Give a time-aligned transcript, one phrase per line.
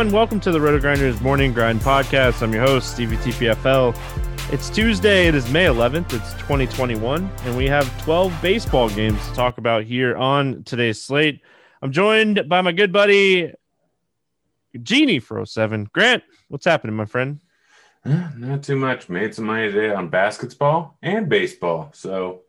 [0.00, 2.40] everyone, welcome to the RotoGrinders Morning Grind Podcast.
[2.40, 3.94] I'm your host, Stevie TPFL.
[4.50, 9.34] It's Tuesday, it is May 11th, it's 2021, and we have 12 baseball games to
[9.34, 11.42] talk about here on today's slate.
[11.82, 13.52] I'm joined by my good buddy,
[14.82, 15.90] Genie for 07.
[15.92, 17.38] Grant, what's happening, my friend?
[18.02, 19.10] Uh, not too much.
[19.10, 21.90] Made some money today on basketball and baseball.
[21.92, 22.44] So,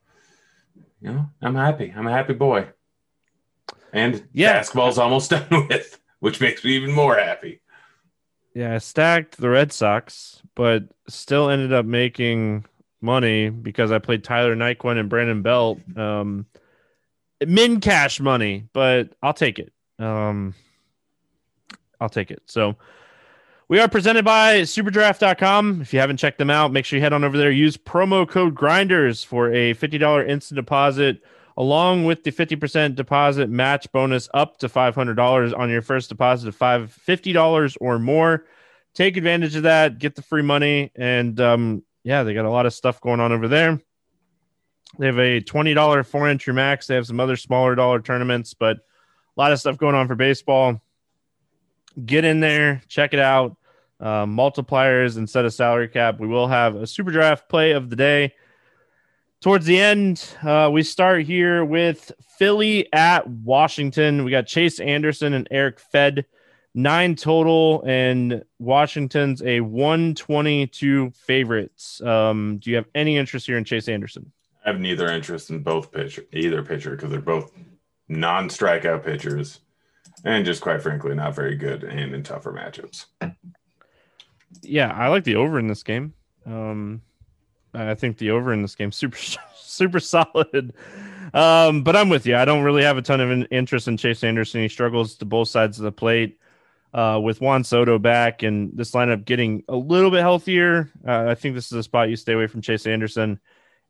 [1.02, 1.94] you know, I'm happy.
[1.94, 2.68] I'm a happy boy.
[3.92, 4.54] And Yeah.
[4.54, 7.60] basketball's almost done with, which makes me even more happy.
[8.54, 12.66] Yeah, I stacked the Red Sox, but still ended up making
[13.02, 15.80] money because I played Tyler Naquin and Brandon Belt.
[15.98, 16.46] Um,
[17.46, 19.74] min cash money, but I'll take it.
[20.00, 20.54] Um,
[22.00, 22.44] I'll take it.
[22.46, 22.76] So
[23.68, 25.82] we are presented by superdraft.com.
[25.82, 27.52] If you haven't checked them out, make sure you head on over there.
[27.52, 31.22] Use promo code grinders for a $50 instant deposit
[31.58, 36.56] along with the 50% deposit match bonus up to $500 on your first deposit of
[36.56, 38.46] five fifty dollars or more.
[38.94, 42.66] Take advantage of that, get the free money, and um, yeah, they got a lot
[42.66, 43.80] of stuff going on over there.
[45.00, 46.88] They have a $20 four entry max.
[46.88, 48.82] They have some other smaller dollar tournaments, but a
[49.38, 50.82] lot of stuff going on for baseball.
[52.06, 53.58] Get in there, check it out.
[54.00, 56.20] Uh, multipliers instead of salary cap.
[56.20, 58.34] We will have a SuperDraft play of the day
[59.42, 64.24] towards the end, uh, we start here with Philly at Washington.
[64.24, 66.24] We got Chase Anderson and Erick Fedde,
[66.74, 72.02] nine total, and Washington's a 122 favorites.
[72.02, 74.32] Um, do you have any interest here in Chase Anderson?
[74.64, 77.52] I have neither interest in both pitcher, either pitcher, because they're both
[78.08, 79.60] non-strikeout pitchers,
[80.24, 83.06] and just quite frankly, not very good and in tougher matchups.
[84.62, 86.14] Yeah, I like the over in this game.
[86.46, 87.02] Um,
[87.74, 89.18] I think the over in this game super
[89.56, 90.74] super solid.
[91.34, 92.36] Um, but I'm with you.
[92.36, 94.62] I don't really have a ton of interest in Chase Anderson.
[94.62, 96.38] He struggles to both sides of the plate.
[96.94, 101.36] Uh, with Juan Soto back and this lineup getting a little bit healthier, uh, I
[101.36, 103.40] think this is a spot you stay away from Chase Anderson.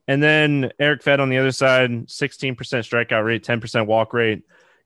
[0.07, 4.43] And then Erick Fedde on the other side, 16% strikeout rate, 10% walk rate,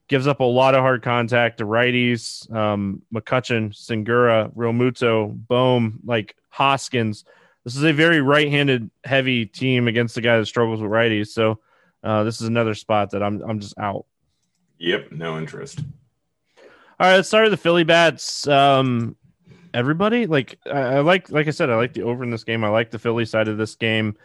[0.08, 2.50] gives up a lot of hard contact to righties.
[2.50, 7.24] Um, McCutcheon, Segura, Realmuto, Bohm, like Hoskins.
[7.66, 11.30] This is a very right-handed heavy team against a guy that struggles with righties.
[11.30, 11.58] So
[12.04, 14.06] uh, this is another spot that I'm I'm just out.
[14.78, 15.80] Yep, no interest.
[16.60, 16.64] All
[17.00, 18.46] right, let's start with the Philly bats.
[18.46, 19.16] Um,
[19.74, 22.62] everybody like I, I like like I said, I like the over in this game.
[22.62, 24.16] I like the Philly side of this game.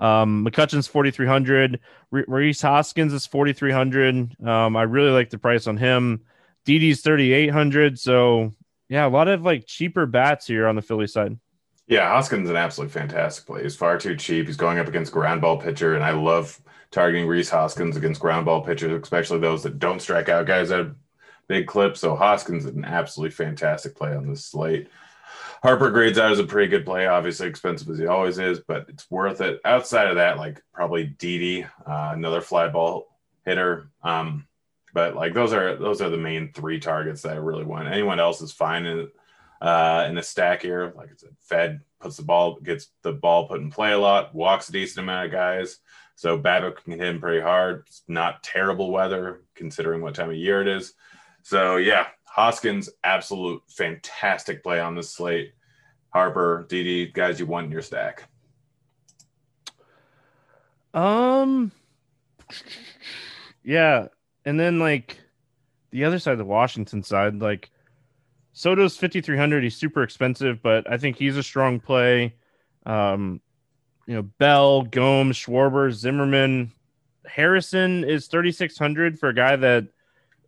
[0.00, 1.80] Um, McCutcheon's forty three hundred.
[2.10, 4.34] Rhys Hoskins is forty three hundred.
[4.42, 6.22] Um, I really like the price on him.
[6.66, 7.98] Eight hundred.
[7.98, 8.54] So
[8.88, 11.38] yeah, a lot of like cheaper bats here on the Philly side.
[11.86, 13.62] Yeah, Hoskins is an absolutely fantastic play.
[13.62, 14.46] He's far too cheap.
[14.46, 16.60] He's going up against ground ball pitcher, and I love
[16.90, 20.80] targeting Rhys Hoskins against ground ball pitchers, especially those that don't strike out guys at
[20.80, 20.94] a
[21.46, 21.96] big clip.
[21.96, 24.88] So Hoskins is an absolutely fantastic play on this slate.
[25.62, 28.86] Harper grades out as a pretty good play, obviously expensive as he always is, but
[28.88, 29.60] it's worth it.
[29.64, 33.08] Outside of that, like probably Didi, uh, another fly ball
[33.44, 33.90] hitter.
[34.02, 34.46] Um,
[34.92, 37.88] but like those are those are the main three targets that I really want.
[37.88, 39.08] Anyone else is fine in
[39.60, 40.92] uh, in the stack here.
[40.96, 44.34] Like I said, Fedde puts the ball, gets the ball put in play a lot,
[44.34, 45.78] walks a decent amount of guys.
[46.14, 47.84] So BABIP can hit him pretty hard.
[47.86, 50.94] It's not terrible weather considering what time of year it is.
[51.42, 55.52] So yeah, Hoskins, absolute fantastic play on this slate.
[56.10, 58.28] Harper, Didi, guys you want in your stack.
[60.94, 61.72] Um,
[63.62, 64.08] yeah,
[64.46, 65.20] and then like
[65.90, 67.70] the other side, the Washington side, like
[68.58, 69.64] Soto's fifty three hundred.
[69.64, 72.34] He's super expensive, but I think he's a strong play.
[72.86, 73.42] Um,
[74.06, 76.72] you know, Bell, Gomes, Schwarber, Zimmerman,
[77.26, 79.88] Harrison is thirty six hundred for a guy that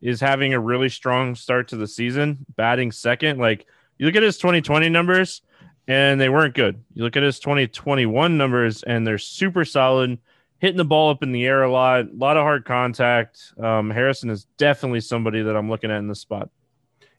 [0.01, 3.41] is having a really strong start to the season, batting second.
[3.41, 3.67] Like
[3.99, 5.43] you look at his twenty twenty numbers,
[5.87, 6.83] and they weren't good.
[6.95, 10.19] You look at his twenty twenty one numbers, and they're super solid
[10.61, 13.53] hitting the ball up in the air a lot, a lot of hard contact.
[13.61, 16.49] Um, Harrison is definitely somebody that I'm looking at in this spot.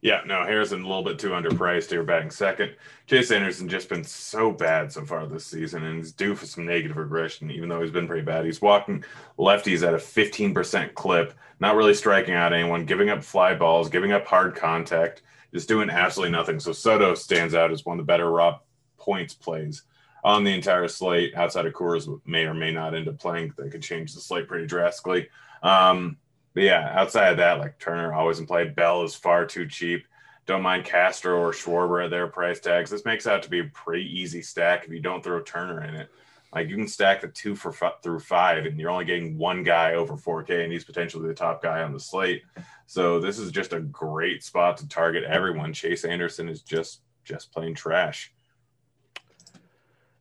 [0.01, 2.73] Yeah, no, Harrison a little bit too underpriced here, batting second.
[3.05, 6.65] Chase Anderson just been so bad so far this season, and he's due for some
[6.65, 8.45] negative regression, even though he's been pretty bad.
[8.45, 9.03] He's walking
[9.37, 14.13] lefties at a 15% clip, not really striking out anyone, giving up fly balls, giving
[14.13, 15.21] up hard contact,
[15.53, 16.61] just doing absolutely nothing.
[16.61, 18.59] So Soto stands out as one of the better raw
[18.97, 19.83] points plays
[20.23, 23.53] on the entire slate outside of Coors may or may not end up playing.
[23.57, 25.27] They could change the slate pretty drastically.
[25.61, 26.17] Um,
[26.59, 28.67] but yeah, outside of that, like Turner always in play.
[28.67, 30.05] Bell is far too cheap.
[30.45, 32.89] Don't mind Castro or Schwarber at their price tags.
[32.89, 35.95] This makes out to be a pretty easy stack if you don't throw Turner in
[35.95, 36.09] it.
[36.53, 39.63] Like you can stack the two for f- through five, and you're only getting one
[39.63, 42.43] guy over 4K, and he's potentially the top guy on the slate.
[42.87, 45.71] So this is just a great spot to target everyone.
[45.71, 48.33] Chase Anderson is just just plain trash.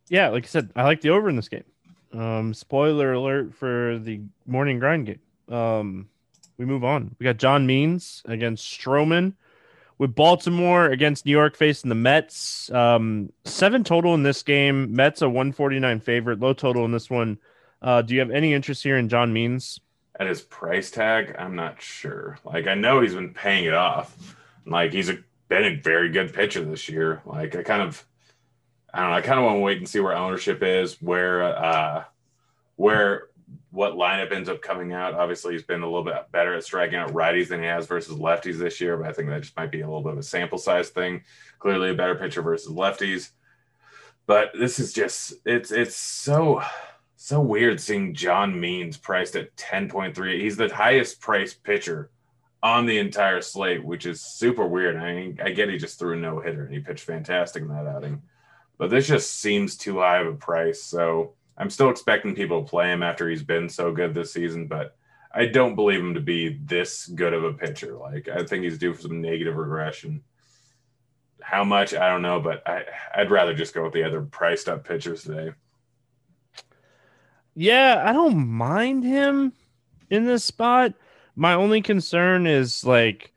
[0.09, 1.65] Yeah, like I said, I like the over in this game.
[2.13, 5.21] Um, spoiler alert for the morning grind game.
[5.53, 6.09] Um,
[6.59, 7.15] we move on.
[7.19, 9.35] We got John Means against Stroman
[9.97, 12.71] with Baltimore against New York facing the Mets.
[12.71, 14.95] Um, seven total in this game.
[14.95, 17.39] Mets a 149 favorite, low total in this one.
[17.81, 19.81] Uh, do you have any interest here in John Means?
[20.19, 22.39] At his price tag, I'm not sure.
[22.45, 24.37] Like I know he's been paying it off.
[24.67, 25.19] Like he's a,
[25.49, 27.23] been a very good pitcher this year.
[27.25, 28.05] Like I kind of,
[28.93, 29.17] I don't know.
[29.17, 32.05] I kind of want to wait and see where ownership is, where, uh,
[32.75, 33.28] where
[33.71, 35.15] what lineup ends up coming out.
[35.15, 38.17] Obviously, he's been a little bit better at striking out righties than he has versus
[38.17, 40.23] lefties this year, but I think that just might be a little bit of a
[40.23, 41.23] sample size thing.
[41.59, 43.31] Clearly, a better pitcher versus lefties.
[44.27, 46.63] But this is just it's it's so
[47.17, 50.41] so weird seeing John Means priced at 10.3.
[50.41, 52.11] He's the highest priced pitcher
[52.63, 54.97] on the entire slate, which is super weird.
[54.97, 57.69] I mean, I get he just threw a no hitter and he pitched fantastic in
[57.69, 58.23] that outing,
[58.79, 60.83] but this just seems too high of a price.
[60.83, 64.69] So I'm still expecting people to play him after he's been so good this season,
[64.69, 64.97] but
[65.35, 67.97] I don't believe him to be this good of a pitcher.
[67.97, 70.23] Like I think he's due for some negative regression.
[71.43, 72.85] How much I don't know, but I
[73.15, 75.53] I'd rather just go with the other priced up pitchers today.
[77.55, 79.53] Yeah, I don't mind him
[80.11, 80.95] in this spot.
[81.35, 83.33] My only concern is like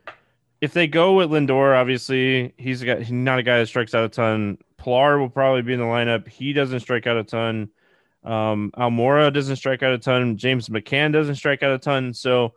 [0.61, 4.05] if they go with Lindor, obviously he's guy, he's not a guy that strikes out
[4.05, 4.59] a ton.
[4.77, 6.27] Pilar will probably be in the lineup.
[6.27, 7.69] He doesn't strike out a ton.
[8.23, 10.37] Um, Almora doesn't strike out a ton.
[10.37, 12.13] James McCann doesn't strike out a ton.
[12.13, 12.53] So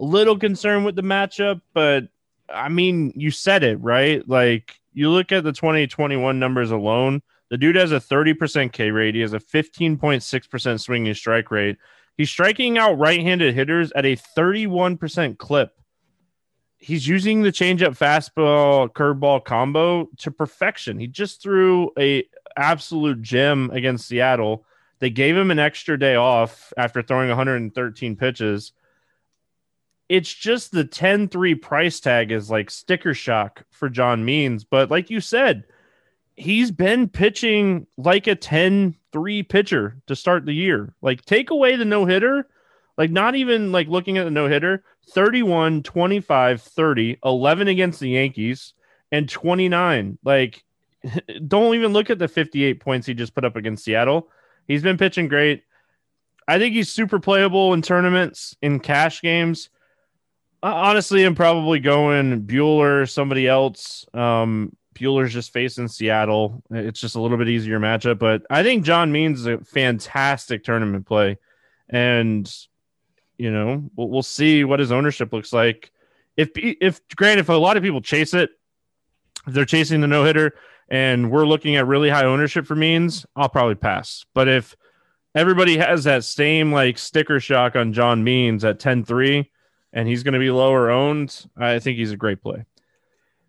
[0.00, 2.08] a little concerned with the matchup, but
[2.48, 4.26] I mean, you said it, right?
[4.28, 9.14] Like you look at the 2021 numbers alone, the dude has a 30% K rate.
[9.14, 11.76] He has a 15.6% swinging strike rate.
[12.16, 15.72] He's striking out right handed hitters at a 31% clip.
[16.78, 20.98] He's using the changeup fastball curveball combo to perfection.
[20.98, 22.24] He just threw a
[22.56, 24.64] absolute gem against Seattle
[24.98, 28.72] they gave him an extra day off after throwing 113 pitches.
[30.08, 34.64] It's just the 10 3 price tag is like sticker shock for John Means.
[34.64, 35.64] But like you said,
[36.36, 40.94] he's been pitching like a 10 3 pitcher to start the year.
[41.02, 42.46] Like, take away the no hitter,
[42.96, 48.10] like, not even like looking at the no hitter 31, 25, 30, 11 against the
[48.10, 48.74] Yankees,
[49.10, 50.18] and 29.
[50.24, 50.64] Like,
[51.48, 54.28] don't even look at the 58 points he just put up against Seattle.
[54.66, 55.62] He's been pitching great.
[56.48, 59.70] I think he's super playable in tournaments, in cash games.
[60.62, 64.06] Uh, honestly, I'm probably going Buehler, somebody else.
[64.14, 66.62] Um, Buehler's just facing Seattle.
[66.70, 70.64] It's just a little bit easier matchup, but I think John Means is a fantastic
[70.64, 71.38] tournament play,
[71.88, 72.50] and
[73.36, 75.92] you know we'll, we'll see what his ownership looks like.
[76.36, 78.50] If if granted, if a lot of people chase it,
[79.46, 80.54] if they're chasing the no hitter,
[80.88, 84.24] and we're looking at really high ownership for Means, I'll probably pass.
[84.34, 84.76] But if
[85.34, 89.50] everybody has that same like sticker shock on John Means at 10 3
[89.92, 92.64] and he's going to be lower owned, I think he's a great play.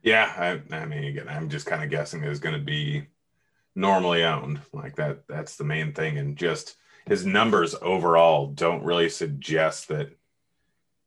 [0.01, 0.32] Yeah.
[0.38, 3.08] I, I mean, again, I'm just kind of guessing it's going to be
[3.75, 4.62] normally owned.
[4.74, 6.17] Like that, that's the main thing.
[6.17, 6.75] And just
[7.06, 10.10] his numbers overall don't really suggest that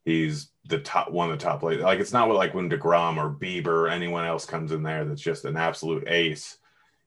[0.05, 1.63] he's the top one of the top.
[1.63, 5.21] Like it's not like when Degrom or Bieber or anyone else comes in there that's
[5.21, 6.59] just an absolute ace.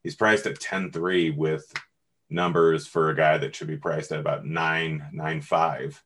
[0.02, 1.72] He's priced at 10-3 with
[2.30, 6.04] numbers for a guy that should be priced at about nine nine five.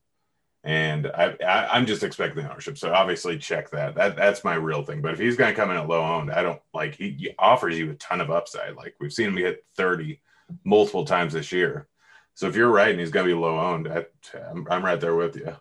[0.63, 2.77] And I, I am just expecting ownership.
[2.77, 3.95] So obviously check that.
[3.95, 5.01] That that's my real thing.
[5.01, 7.77] But if he's gonna come in at low owned, I don't like he, he offers
[7.77, 8.75] you a ton of upside.
[8.75, 10.19] Like we've seen him hit 30
[10.63, 11.87] multiple times this year.
[12.33, 14.05] So if you're right and he's gonna be low owned, I,
[14.49, 15.55] I'm, I'm right there with you.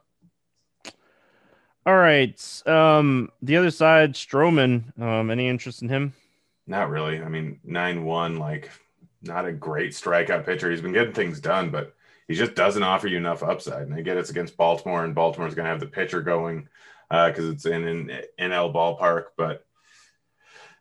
[1.87, 2.62] All right.
[2.66, 4.99] Um, the other side, Stroman.
[5.00, 6.12] Um, any interest in him?
[6.66, 7.23] Not really.
[7.23, 8.71] I mean, nine one, like
[9.23, 10.69] not a great strikeout pitcher.
[10.69, 11.95] He's been getting things done, but
[12.26, 13.83] he just doesn't offer you enough upside.
[13.83, 16.69] And I get it's against Baltimore, and Baltimore's going to have the pitcher going
[17.09, 19.26] because uh, it's in an NL ballpark.
[19.37, 19.64] But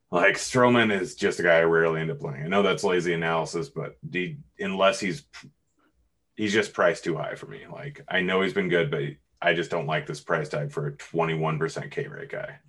[0.10, 2.44] like Stroman is just a guy I rarely end up playing.
[2.44, 5.24] I know that's lazy analysis, but the, unless he's
[6.36, 7.62] he's just priced too high for me.
[7.72, 9.04] Like I know he's been good, but
[9.42, 12.60] I just don't like this price tag for a 21% K rate guy.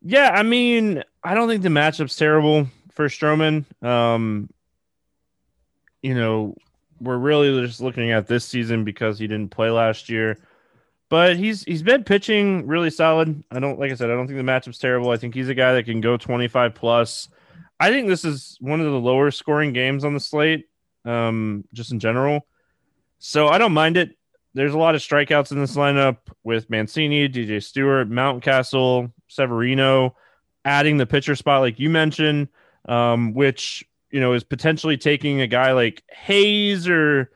[0.00, 3.64] Yeah, I mean, I don't think the matchup's terrible for Stroman.
[3.84, 4.48] Um,
[6.02, 6.54] you know,
[7.00, 10.38] we're really just looking at this season because he didn't play last year.
[11.10, 13.42] But he's he's been pitching really solid.
[13.50, 15.10] I don't like I said, I don't think the matchup's terrible.
[15.10, 17.28] I think he's a guy that can go 25 plus.
[17.80, 20.66] I think this is one of the lower scoring games on the slate.
[21.04, 22.46] um, just in general.
[23.18, 24.17] So I don't mind it.
[24.58, 30.16] There's a lot of strikeouts in this lineup with Mancini, DJ Stewart, Mountcastle, Severino,
[30.64, 32.48] adding the pitcher spot like you mentioned,
[32.88, 37.30] um, which you know is potentially taking a guy like Hayes or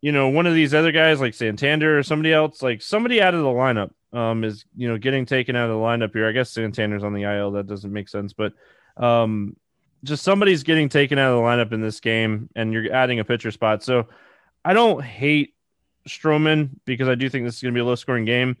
[0.00, 3.34] you know one of these other guys like Santander or somebody else, like somebody out
[3.34, 6.28] of the lineup um, is you know getting taken out of the lineup here.
[6.28, 7.50] I guess Santander's on the IL.
[7.50, 8.52] That doesn't make sense, but
[8.96, 9.56] um,
[10.04, 13.24] just somebody's getting taken out of the lineup in this game, and you're adding a
[13.24, 13.82] pitcher spot.
[13.82, 14.06] So
[14.64, 15.54] I don't hate
[16.08, 18.56] Stroman because I do think this is going to be a low scoring game.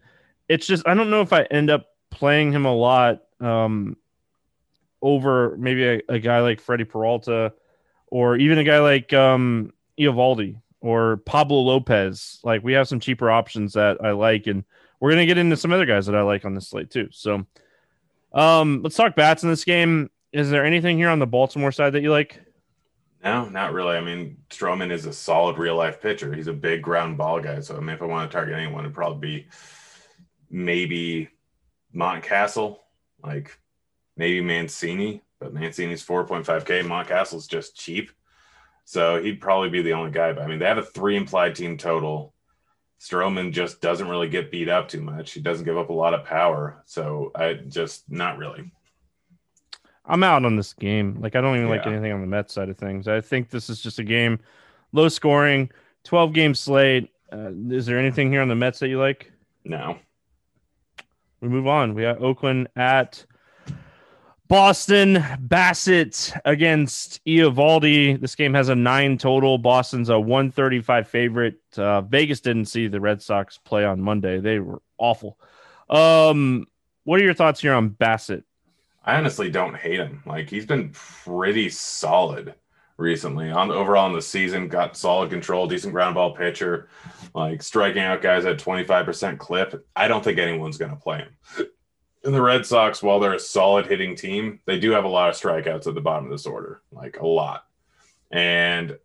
[0.48, 3.96] It's just I don't know if I end up playing him a lot um,
[5.02, 7.52] over maybe a, a, guy like Freddie Peralta
[8.06, 12.40] or even a guy like um, Eovaldi or Pablo Lopez.
[12.44, 14.64] Like we have some cheaper options that I like, and
[15.00, 17.08] we're gonna get into some other guys that I like on this slate too.
[17.10, 17.46] So
[18.32, 20.10] um, let's talk bats in this game.
[20.32, 22.40] Is there anything here on the Baltimore side that you like?
[23.24, 23.96] No, not really.
[23.96, 26.34] I mean, Stroman is a solid real life pitcher.
[26.34, 27.60] He's a big ground ball guy.
[27.60, 29.46] So I mean, if I want to target anyone, it'd probably be
[30.50, 31.30] maybe
[31.96, 32.80] Mountcastle,
[33.22, 33.58] like
[34.18, 36.84] maybe Mancini, but Mancini's 4.5K.
[36.84, 38.10] Mountcastle's just cheap.
[38.84, 40.34] So he'd probably be the only guy.
[40.34, 42.34] But I mean, they have a three implied team total.
[43.00, 45.32] Stroman just doesn't really get beat up too much.
[45.32, 46.82] He doesn't give up a lot of power.
[46.84, 48.70] So I just not really.
[50.06, 51.18] I'm out on this game.
[51.20, 51.76] Like I don't even yeah.
[51.76, 53.08] like anything on the Mets side of things.
[53.08, 54.38] I think this is just a game,
[54.92, 55.70] low scoring,
[56.04, 57.10] 12 game slate.
[57.32, 59.32] Uh, is there anything here on the Mets that you like?
[59.64, 59.98] No.
[61.40, 61.94] We move on.
[61.94, 63.24] We got Oakland at
[64.48, 65.16] Boston.
[65.46, 68.20] Bassitt against Eovaldi.
[68.20, 69.58] This game has a nine total.
[69.58, 71.60] Boston's a 135 favorite.
[71.76, 74.38] Uh, Vegas didn't see the Red Sox play on Monday.
[74.40, 75.38] They were awful.
[75.88, 76.66] Um,
[77.04, 78.44] what are your thoughts here on Bassitt?
[79.04, 80.22] I honestly don't hate him.
[80.26, 82.54] Like he's been pretty solid
[82.96, 83.50] recently.
[83.50, 86.88] On overall in the season, got solid control, decent ground ball pitcher,
[87.34, 89.86] like striking out guys at 25% clip.
[89.94, 91.36] I don't think anyone's going to play him.
[92.24, 95.28] And the Red Sox, while they're a solid hitting team, they do have a lot
[95.28, 97.66] of strikeouts at the bottom of this order, like a lot.
[98.30, 98.96] And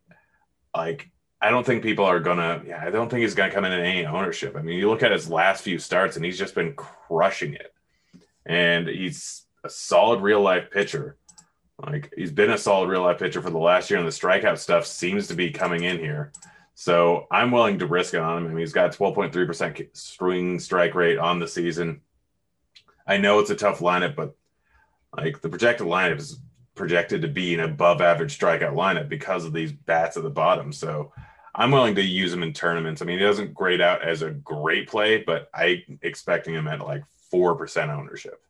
[0.74, 1.10] like
[1.42, 2.64] I don't think people are gonna.
[2.66, 4.56] Yeah, I don't think he's gonna come in in any ownership.
[4.56, 7.74] I mean, you look at his last few starts, and he's just been crushing it.
[8.46, 11.18] And he's a solid real life pitcher.
[11.82, 14.58] Like he's been a solid real life pitcher for the last year, and the strikeout
[14.58, 16.32] stuff seems to be coming in here.
[16.76, 18.46] So I'm willing to risk it on him.
[18.46, 22.02] I mean, he's got 12.3% swing strike rate on the season.
[23.06, 24.36] I know it's a tough lineup, but
[25.16, 26.40] like the projected lineup is
[26.76, 30.72] projected to be an above average strikeout lineup because of these bats at the bottom.
[30.72, 31.12] So
[31.54, 33.02] I'm willing to use him in tournaments.
[33.02, 36.80] I mean, he doesn't grade out as a great play, but I expecting him at
[36.80, 38.42] like 4% ownership.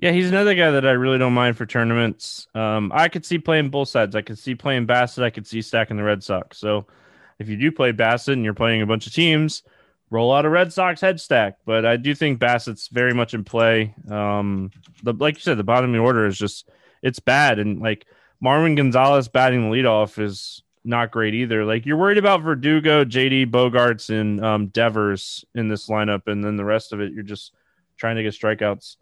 [0.00, 2.46] Yeah, he's another guy that I really don't mind for tournaments.
[2.54, 4.14] Um, I could see playing both sides.
[4.14, 5.24] I could see playing Bassitt.
[5.24, 6.58] I could see stacking the Red Sox.
[6.58, 6.86] So
[7.40, 9.64] if you do play Bassitt and you're playing a bunch of teams,
[10.10, 11.58] roll out a Red Sox head stack.
[11.64, 13.92] But I do think Bassitt's very much in play.
[14.08, 14.70] Um,
[15.02, 16.70] the like you said, the bottom of the order is just
[17.02, 18.06] it's bad, and like
[18.42, 21.64] Marwin Gonzalez batting the leadoff is not great either.
[21.64, 26.56] Like you're worried about Verdugo, JD Bogaerts, and um, Devers in this lineup, and then
[26.56, 27.52] the rest of it you're just
[27.96, 28.96] trying to get strikeouts.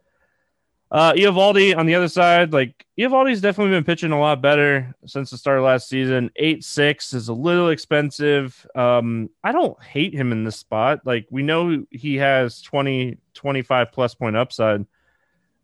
[0.91, 5.31] Uh, Eovaldi on the other side, like Eovaldi's definitely been pitching a lot better since
[5.31, 6.31] the start of last season.
[6.37, 8.65] Eight six is a little expensive.
[8.75, 11.01] Um, I don't hate him in this spot.
[11.05, 14.87] Like we know he has 20, 25 plus point upside.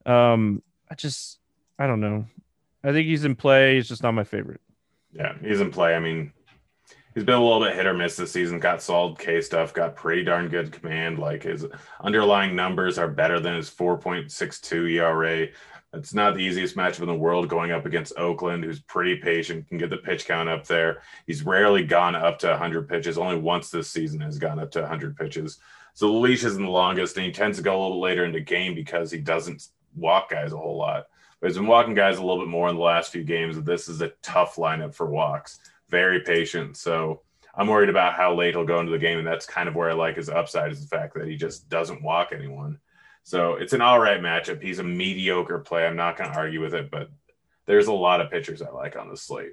[0.06, 0.60] Um,
[0.90, 1.38] I just
[1.78, 2.26] I don't know.
[2.82, 3.76] I think he's in play.
[3.76, 4.60] He's just not my favorite.
[5.12, 5.94] Yeah, he's in play.
[5.94, 6.32] I mean,
[7.14, 8.58] he's been a little bit hit or miss this season.
[8.58, 11.18] Got solid K stuff, got pretty darn good command.
[11.18, 11.66] Like his
[12.00, 15.48] underlying numbers are better than his 4.62 ERA.
[15.94, 19.68] It's not the easiest matchup in the world going up against Oakland, who's pretty patient,
[19.68, 21.02] can get the pitch count up there.
[21.26, 23.18] He's rarely gone up to 100 pitches.
[23.18, 25.58] Only once this season has gone up to 100 pitches.
[25.92, 28.32] So the leash isn't the longest, and he tends to go a little later in
[28.32, 31.08] the game because he doesn't walk guys a whole lot.
[31.40, 33.60] But he's been walking guys a little bit more in the last few games.
[33.60, 35.58] This is a tough lineup for walks
[35.92, 36.76] very patient.
[36.76, 37.22] So
[37.54, 39.90] I'm worried about how late he'll go into the game, and that's kind of where
[39.90, 42.80] I like his upside is the fact that he just doesn't walk anyone.
[43.22, 44.60] So it's an all right matchup.
[44.60, 45.86] He's a mediocre play.
[45.86, 47.08] I'm not going to argue with it, but
[47.66, 49.52] there's a lot of pitchers I like on the slate.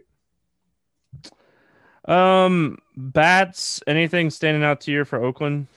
[2.05, 3.83] Um, bats.
[3.85, 5.67] Anything standing out to you for Oakland?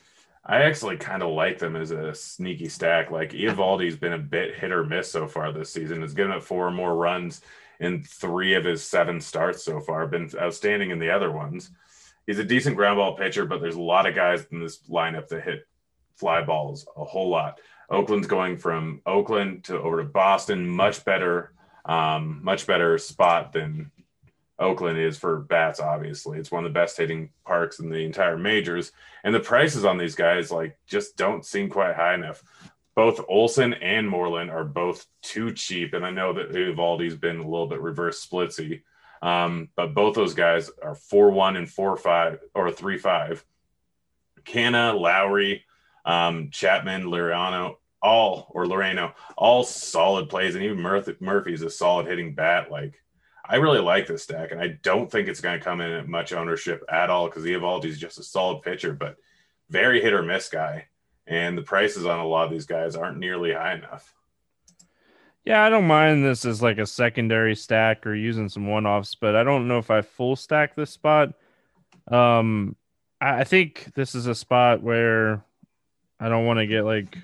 [0.44, 3.10] I actually kind of like them as a sneaky stack.
[3.10, 6.00] Like Eovaldi's been a bit hit or miss so far this season.
[6.00, 7.42] Has given up four more runs
[7.82, 11.70] in three of his seven starts so far, been outstanding in the other ones.
[12.26, 15.26] He's a decent ground ball pitcher, but there's a lot of guys in this lineup
[15.28, 15.66] that hit
[16.14, 17.60] fly balls a whole lot.
[17.90, 21.52] Oakland's going from Oakland to over to Boston, much better,
[21.84, 23.90] um, much better spot than
[24.60, 26.38] Oakland is for bats, obviously.
[26.38, 28.92] It's one of the best hitting parks in the entire majors.
[29.24, 32.44] And the prices on these guys, like, just don't seem quite high enough.
[32.94, 35.94] Both Olson and Moreland are both too cheap.
[35.94, 38.82] And I know that Eovaldi's been a little bit reverse splitsy.
[39.22, 43.44] Um, but both those guys are 4 1 and 4 5 or 3 5.
[44.44, 45.62] Canha, Lowrie,
[46.04, 52.06] um, Chapman, Liriano, all or Laureano, all solid plays, and even Murphy, Murphy's a solid
[52.06, 52.70] hitting bat.
[52.70, 53.00] Like
[53.48, 56.08] I really like this stack, and I don't think it's going to come in at
[56.08, 59.16] much ownership at all because Eovaldi's just a solid pitcher, but
[59.70, 60.86] very hit or miss guy,
[61.26, 64.14] and the prices on a lot of these guys aren't nearly high enough.
[65.44, 69.16] Yeah, I don't mind this as like a secondary stack or using some one offs,
[69.16, 71.34] but I don't know if I full stack this spot.
[72.10, 72.76] Um,
[73.20, 75.44] I think this is a spot where
[76.20, 77.18] I don't want to get like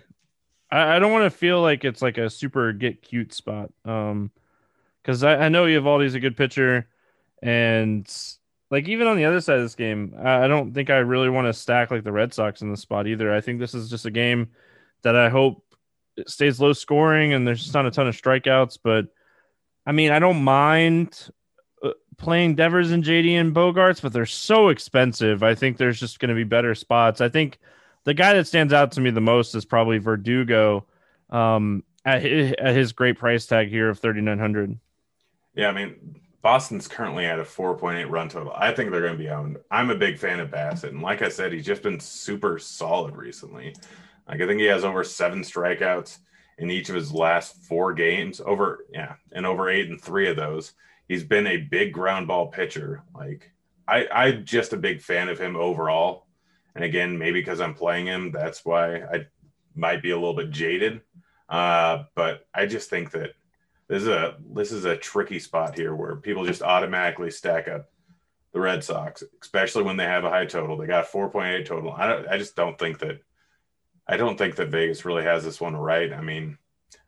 [0.70, 3.72] I, I don't want to feel like it's like a super get cute spot.
[3.84, 4.30] Um,
[5.02, 6.86] because I, I know Eovaldi's a good pitcher,
[7.42, 8.06] and
[8.70, 11.46] like even on the other side of this game, I, don't think I really want
[11.46, 13.34] to stack like the Red Sox in the spot either.
[13.34, 14.50] I think this is just a game
[15.02, 15.64] that I hope
[16.26, 18.78] stays low scoring and there's just not a ton of strikeouts.
[18.82, 19.06] But
[19.86, 21.30] I mean, I don't mind
[21.82, 25.42] uh, playing Devers and JD and Bogaerts, but they're so expensive.
[25.42, 27.20] I think there's just going to be better spots.
[27.20, 27.58] I think
[28.04, 30.84] the guy that stands out to me the most is probably Verdugo
[31.30, 34.78] um, at his great price tag here of 3,900.
[35.54, 38.52] Yeah, I mean, Boston's currently at a 4.8 run total.
[38.54, 39.58] I think they're going to be owned.
[39.70, 43.16] I'm a big fan of Bassitt, And like I said, he's just been super solid
[43.16, 43.74] recently.
[44.28, 46.18] Like, I think he has over seven strikeouts
[46.58, 50.36] in each of his last four games, over, yeah, and over eight and three of
[50.36, 50.74] those.
[51.08, 53.02] He's been a big ground ball pitcher.
[53.14, 53.50] Like,
[53.88, 56.26] I, I'm just a big fan of him overall.
[56.74, 59.26] And again, maybe because I'm playing him, that's why I
[59.74, 61.00] might be a little bit jaded.
[61.48, 63.30] Uh, but I just think that
[63.88, 67.88] this is a this is a tricky spot here where people just automatically stack up
[68.52, 70.76] the Red Sox, especially when they have a high total.
[70.76, 71.92] They got 4.8 total.
[71.92, 73.20] I don't, I just don't think that
[74.06, 76.12] I don't think that Vegas really has this one right.
[76.12, 76.58] I mean,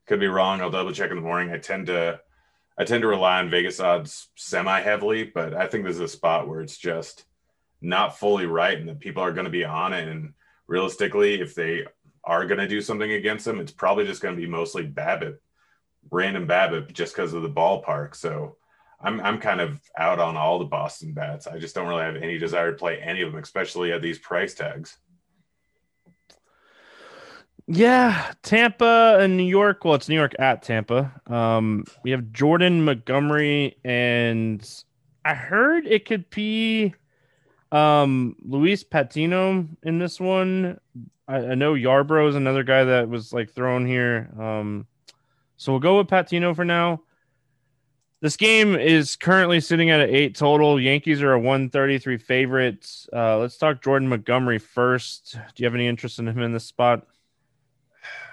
[0.07, 0.61] could be wrong.
[0.61, 1.53] I'll double check in the morning.
[1.53, 2.21] I tend to
[2.79, 6.09] I tend to rely on Vegas odds semi heavily, but I think this is a
[6.09, 7.25] spot where it's just
[7.83, 10.09] not fully right and that people are going to be on it.
[10.09, 10.33] And
[10.67, 11.85] realistically, if they
[12.25, 15.37] are going to do something against them, it's probably just going to be mostly BABIP,
[16.11, 18.15] random BABIP, just because of the ballpark.
[18.15, 18.57] So
[19.01, 21.47] I'm I'm kind of out on all the Boston bats.
[21.47, 24.19] I just don't really have any desire to play any of them, especially at these
[24.19, 24.99] price tags.
[27.67, 29.85] Yeah, Tampa and New York.
[29.85, 31.13] Well, it's New York at Tampa.
[31.29, 34.69] Um, we have Jordan Montgomery, and
[35.25, 36.95] I heard it could be
[37.71, 40.81] um, Luis Patino in this one.
[41.29, 44.31] I, I know Yarbrough is another guy that was like thrown here.
[44.39, 44.87] Um,
[45.61, 47.03] so we'll go with Patino for now.
[48.23, 50.81] This game is currently sitting at an eight total.
[50.81, 53.07] Yankees are a 133 favorites.
[53.13, 55.33] Uh, let's talk Jordan Montgomery first.
[55.35, 57.07] Do you have any interest in him in this spot?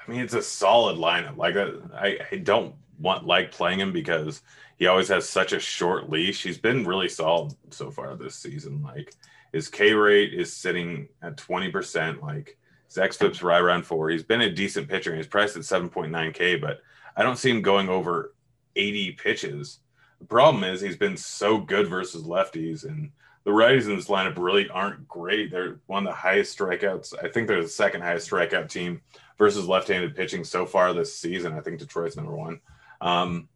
[0.08, 1.36] I mean, it's a solid lineup.
[1.36, 1.58] Like
[1.94, 4.42] I, I don't want like playing him because
[4.78, 6.44] he always has such a short leash.
[6.44, 8.82] He's been really solid so far this season.
[8.82, 9.14] Like
[9.52, 12.22] his K rate is sitting at 20%.
[12.22, 14.10] Like his XFIP's right around four.
[14.10, 16.80] He's been a decent pitcher and he's priced at 7.9K, but
[17.18, 18.34] I don't see him going over
[18.76, 19.80] 80 pitches.
[20.20, 23.12] The problem is he's been so good versus lefties and
[23.44, 25.52] the righties in this lineup really aren't great.
[25.52, 27.14] They're one of the highest strikeouts.
[27.24, 29.02] I think they're the second highest strikeout team
[29.38, 31.54] versus left-handed pitching so far this season.
[31.54, 32.60] I think Detroit's number one.
[33.00, 33.48] Um,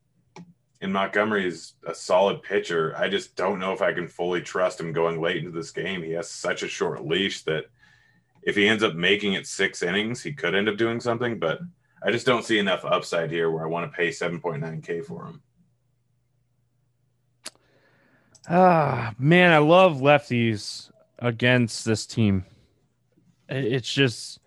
[0.79, 2.95] and Montgomery is a solid pitcher.
[2.97, 6.01] I just don't know if I can fully trust him going late into this game.
[6.01, 7.65] He has such a short leash that
[8.43, 11.37] if he ends up making it six innings, he could end up doing something.
[11.37, 11.59] But
[12.03, 15.41] I just don't see enough upside here where I want to pay 7.9K for him.
[18.49, 22.43] Ah, man, I love lefties against this team.
[23.47, 24.39] It's just,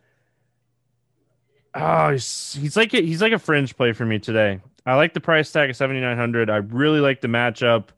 [1.74, 4.60] oh, he's, he's like a, he's like a fringe play for me today.
[4.84, 6.50] I like the price tag of 7900.
[6.50, 7.88] I really like the matchup.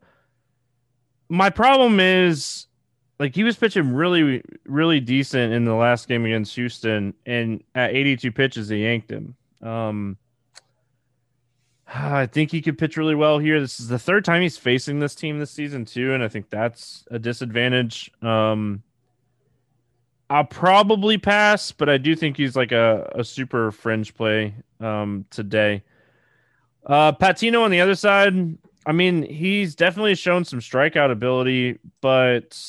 [1.29, 2.67] My problem is
[3.19, 7.93] like he was pitching really really decent in the last game against Houston and at
[7.93, 9.35] 82 pitches they yanked him.
[9.61, 10.17] Um
[11.87, 13.61] I think he could pitch really well here.
[13.61, 16.49] This is the third time he's facing this team this season too and I think
[16.49, 18.11] that's a disadvantage.
[18.21, 18.83] Um
[20.29, 25.25] I'll probably pass, but I do think he's like a, a super fringe play um,
[25.29, 25.83] today.
[26.85, 32.59] Uh, Patino on the other side, I mean, he's definitely shown some strikeout ability, but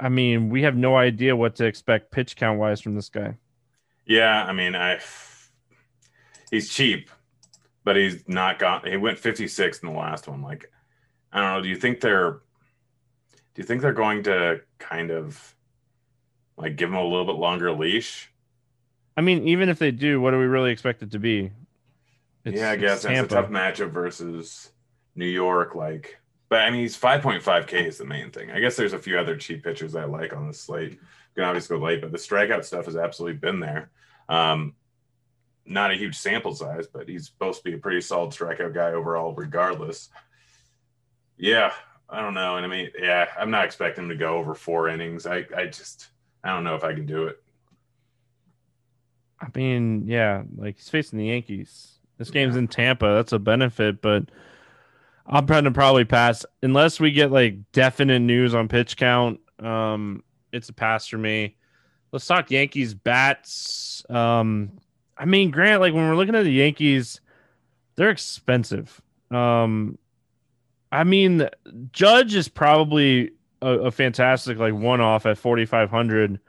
[0.00, 3.36] I mean, we have no idea what to expect pitch count wise from this guy.
[4.06, 4.98] Yeah, I mean, I
[6.50, 7.10] he's cheap,
[7.84, 8.86] but he's not got.
[8.86, 10.42] He went 56 in the last one.
[10.42, 10.70] Like,
[11.32, 11.62] I don't know.
[11.62, 12.40] Do you think they're Do
[13.56, 15.54] you think they're going to kind of
[16.56, 18.32] like give him a little bit longer leash?
[19.16, 21.50] I mean, even if they do, what do we really expect it to be?
[22.44, 24.70] It's, yeah, I guess it's a tough matchup versus
[25.16, 25.74] New York.
[25.74, 28.50] Like, but I mean, he's 5.5K is the main thing.
[28.52, 30.92] I guess there's a few other cheap pitchers I like on the slate.
[30.92, 30.98] You
[31.34, 33.90] can obviously go late, but the strikeout stuff has absolutely been there.
[34.28, 34.74] Um,
[35.68, 38.92] not a huge sample size, but he's supposed to be a pretty solid strikeout guy
[38.92, 40.08] overall, regardless.
[41.36, 41.72] Yeah,
[42.08, 42.56] I don't know.
[42.56, 45.26] And I mean, yeah, I'm not expecting him to go over four innings.
[45.26, 46.08] I, I just,
[46.42, 47.42] I don't know if I can do it.
[49.40, 51.98] I mean, yeah, like he's facing the Yankees.
[52.16, 53.14] This game's in Tampa.
[53.14, 54.24] That's a benefit, but
[55.26, 59.40] I'm trying to probably pass unless we get like definite news on pitch count.
[59.60, 61.56] Um, it's a pass for me.
[62.10, 64.04] Let's talk Yankees bats.
[64.10, 64.72] Um,
[65.18, 67.20] I mean, Grant, like when we're looking at the Yankees,
[67.96, 69.00] they're expensive.
[69.30, 69.98] Um,
[70.92, 71.48] I mean,
[71.92, 76.40] Judge is probably a, a fantastic like one off at 4,500,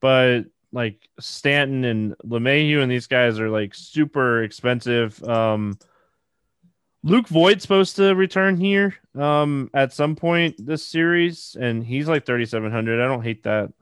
[0.00, 5.22] but like Stanton and LeMahieu and these guys are like super expensive.
[5.24, 5.78] Um,
[7.02, 12.26] Luke Voit's supposed to return here um, at some point this series, and he's like
[12.26, 13.00] 3,700.
[13.00, 13.72] I don't hate that.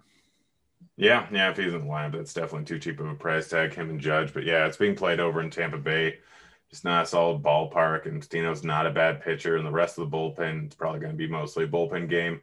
[0.97, 3.75] Yeah, yeah, if he's in the lineup, that's definitely too cheap of a price tag,
[3.75, 4.33] him and Judge.
[4.33, 6.19] But yeah, it's being played over in Tampa Bay.
[6.71, 10.09] It's not a solid ballpark, and Stino's not a bad pitcher, and the rest of
[10.09, 12.41] the bullpen, it's probably going to be mostly a bullpen game.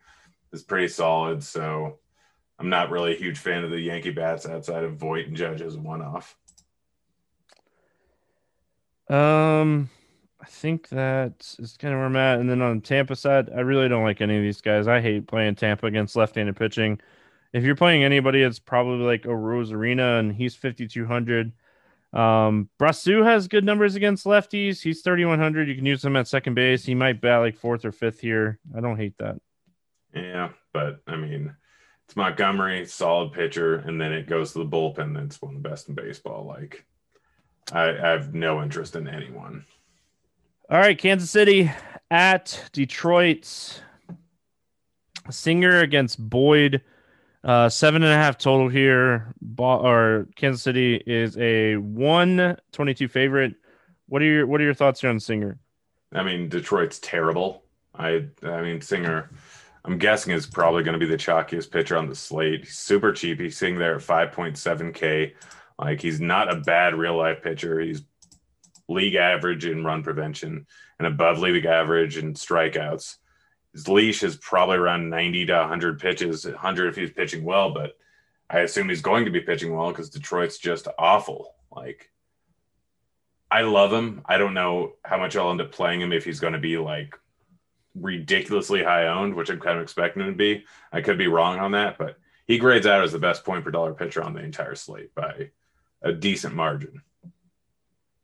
[0.54, 2.00] Is pretty solid, so
[2.60, 5.62] I'm not really a huge fan of the Yankee bats outside of Voit and Judge
[5.62, 6.36] as one off.
[9.10, 9.90] Um,
[10.42, 12.40] I think that is kind of where I'm at.
[12.40, 14.88] And then on the Tampa side, I really don't like any of these guys.
[14.88, 17.00] I hate playing Tampa against left-handed pitching.
[17.54, 21.52] If you're playing anybody, it's probably like Arozarena, and he's 5,200.
[22.14, 24.82] Um, Brosseau has good numbers against lefties.
[24.82, 25.68] He's 3,100.
[25.68, 26.86] You can use him at second base.
[26.86, 28.60] He might bat like fourth or fifth here.
[28.76, 29.38] I don't hate that.
[30.14, 31.56] Yeah, but I mean,
[32.06, 35.14] it's Montgomery, solid pitcher, and then it goes to the bullpen.
[35.14, 36.46] That's one of the best in baseball.
[36.46, 36.86] Like,
[37.72, 39.66] I, I have no interest in anyone.
[40.70, 41.72] All right, Kansas City
[42.10, 43.82] at Detroit.
[45.30, 46.82] Singer against Boyd.
[47.44, 49.34] Uh, seven and a half total here.
[49.42, 53.56] Ba- or Kansas City is a one twenty-two favorite.
[54.08, 55.58] What are your What are your thoughts here on Singer?
[56.14, 57.64] I mean, Detroit's terrible.
[57.96, 59.32] I I mean, Singer
[59.84, 62.66] I'm guessing is probably going to be the chalkiest pitcher on the slate.
[62.66, 63.40] He's super cheap.
[63.40, 65.34] He's sitting there at 5.7K.
[65.80, 67.80] Like he's not a bad real life pitcher.
[67.80, 68.04] He's
[68.88, 70.68] league average in run prevention
[71.00, 73.18] and above league average in strikeouts.
[73.74, 77.98] His leash is probably around 90 to 100 pitches, 100 if he's pitching well, but
[78.50, 81.56] I assume he's going to be pitching well because Detroit's just awful.
[81.72, 82.12] Like,
[83.50, 84.22] I love him.
[84.26, 86.78] I don't know how much I'll end up playing him if he's going to be
[86.78, 87.18] like
[87.96, 90.66] ridiculously high owned, which I'm kind of expecting him to be.
[90.92, 93.72] I could be wrong on that, but he grades out as the best point per
[93.72, 95.52] dollar pitcher on the entire slate by
[96.02, 97.02] a decent margin.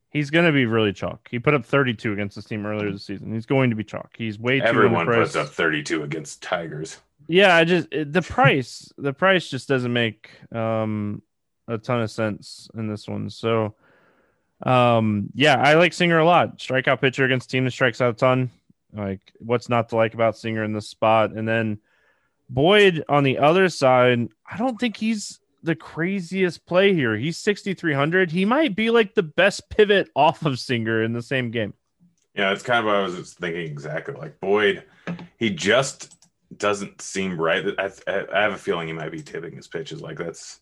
[0.10, 1.28] He's going to be really chalk.
[1.30, 3.34] He put up 32 against this team earlier this season.
[3.34, 4.12] He's going to be chalk.
[4.18, 4.66] He's way too.
[4.66, 6.98] Everyone puts up 32 against Tigers.
[7.28, 8.92] Yeah, I just the price.
[8.98, 11.22] the price just doesn't make um,
[11.68, 13.30] a ton of sense in this one.
[13.30, 13.76] So,
[14.64, 16.60] um, yeah, I like Singer a lot.
[16.60, 18.50] Strikeout pitcher against team that strikes out a ton.
[18.94, 21.32] Like, what's not to like about Singer in this spot?
[21.32, 21.80] And then
[22.50, 27.16] Boyd on the other side, I don't think he's the craziest play here.
[27.16, 28.32] He's 6,300.
[28.32, 31.74] He might be like the best pivot off of Singer in the same game.
[32.36, 34.14] Yeah, it's kind of what I was thinking exactly.
[34.14, 34.84] Like Boyd,
[35.38, 36.14] he just
[36.56, 37.66] doesn't seem right.
[37.80, 40.02] I, I have a feeling he might be tipping his pitches.
[40.02, 40.60] Like that's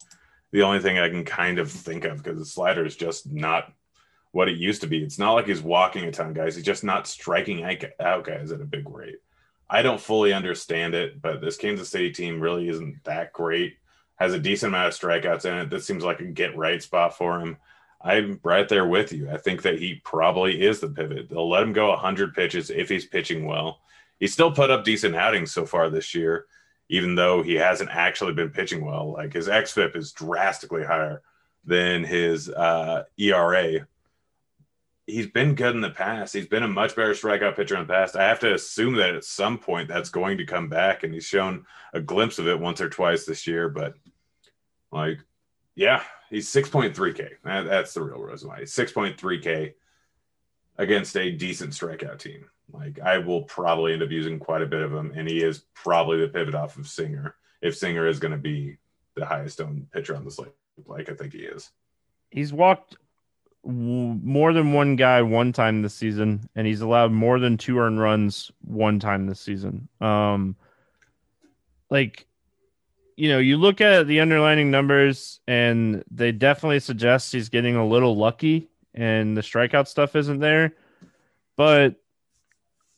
[0.52, 3.74] the only thing I can kind of think of because the slider is just not
[4.32, 5.04] what it used to be.
[5.04, 6.56] It's not like he's walking a ton, guys.
[6.56, 7.64] He's just not striking
[8.00, 9.18] out guys at a big rate.
[9.70, 13.78] I don't fully understand it, but this Kansas City team really isn't that great.
[14.18, 15.70] Has a decent amount of strikeouts in it.
[15.70, 17.58] This seems like a get right spot for him.
[18.02, 19.30] I'm right there with you.
[19.30, 21.30] I think that he probably is the pivot.
[21.30, 23.80] They'll let him go 100 pitches if he's pitching well.
[24.20, 26.46] He's still put up decent outings so far this year,
[26.88, 29.12] even though he hasn't actually been pitching well.
[29.14, 31.24] Like his xFIP is drastically higher
[31.66, 33.88] than his uh, ERA
[35.08, 36.34] he's been good in the past.
[36.34, 38.16] He's been a much better strikeout pitcher in the past.
[38.16, 41.26] I have to assume that at some point that's going to come back, and he's
[41.26, 43.70] shown a glimpse of it once or twice this year.
[43.70, 43.96] But
[44.92, 45.20] like,
[45.76, 47.34] yeah, he's six point three K.
[47.44, 49.76] that's the real reason why he's six point three K
[50.78, 52.46] against a decent strikeout team.
[52.72, 55.66] Like, I will probably end up using quite a bit of him, and he is
[55.76, 58.78] probably the pivot off of Singer if Singer is going to be
[59.16, 60.52] the highest owned pitcher on the slate.
[60.86, 61.70] Like, I think he is.
[62.32, 62.98] He's walked
[63.66, 68.00] more than one guy one time this season, and he's allowed more than two earned
[68.00, 69.88] runs one time this season.
[70.00, 70.56] Um,
[71.90, 72.28] like
[73.16, 77.86] you know, you look at the underlining numbers and they definitely suggest he's getting a
[77.86, 80.74] little lucky and the strikeout stuff isn't there.
[81.56, 81.96] But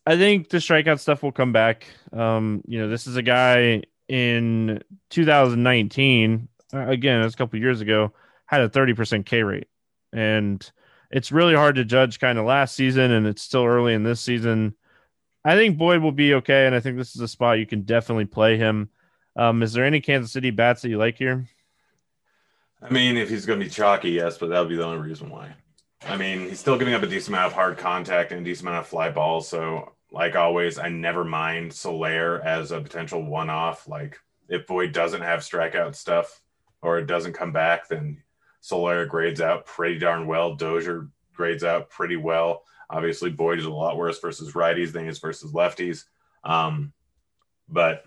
[0.05, 1.85] I think the strikeout stuff will come back.
[2.11, 7.81] Um, you know, this is a guy in 2019, uh, again, it's a couple years
[7.81, 8.13] ago,
[8.45, 9.67] had a 30% K rate.
[10.13, 10.69] And
[11.11, 14.21] it's really hard to judge kind of last season, and it's still early in this
[14.21, 14.75] season.
[15.45, 17.83] I think Boyd will be okay, and I think this is a spot you can
[17.83, 18.89] definitely play him.
[19.35, 21.47] Um, is there any Kansas City bats that you like here?
[22.81, 25.07] I mean, if he's going to be chalky, yes, but that would be the only
[25.07, 25.55] reason why.
[26.05, 28.67] I mean, he's still giving up a decent amount of hard contact and a decent
[28.67, 29.47] amount of fly balls.
[29.47, 33.87] So, like always, I never mind Soler as a potential one off.
[33.87, 36.41] Like, if Boyd doesn't have strikeout stuff
[36.81, 38.21] or it doesn't come back, then
[38.59, 40.55] Soler grades out pretty darn well.
[40.55, 42.63] Dozier grades out pretty well.
[42.89, 46.05] Obviously, Boyd is a lot worse versus righties than he is versus lefties.
[46.43, 46.93] Um,
[47.69, 48.03] but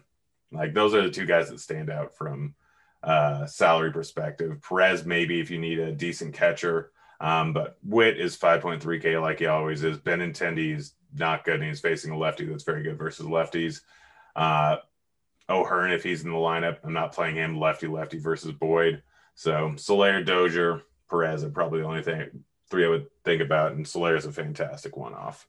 [0.53, 2.55] like those are the two guys that stand out from
[3.03, 4.61] uh, salary perspective.
[4.67, 6.93] Perez, maybe if you need a decent catcher.
[7.21, 9.99] Um, but Whit is 5.3K like he always is.
[9.99, 13.83] Benintendi is not good, and he's facing a lefty that's very good versus lefties.
[14.35, 14.77] Uh,
[15.49, 19.03] O'Hearn, if he's in the lineup, I'm not playing him lefty lefty versus Boyd.
[19.35, 23.87] So Soler, Dozier, Perez are probably the only thing three I would think about, and
[23.87, 25.47] Soler is a fantastic one off.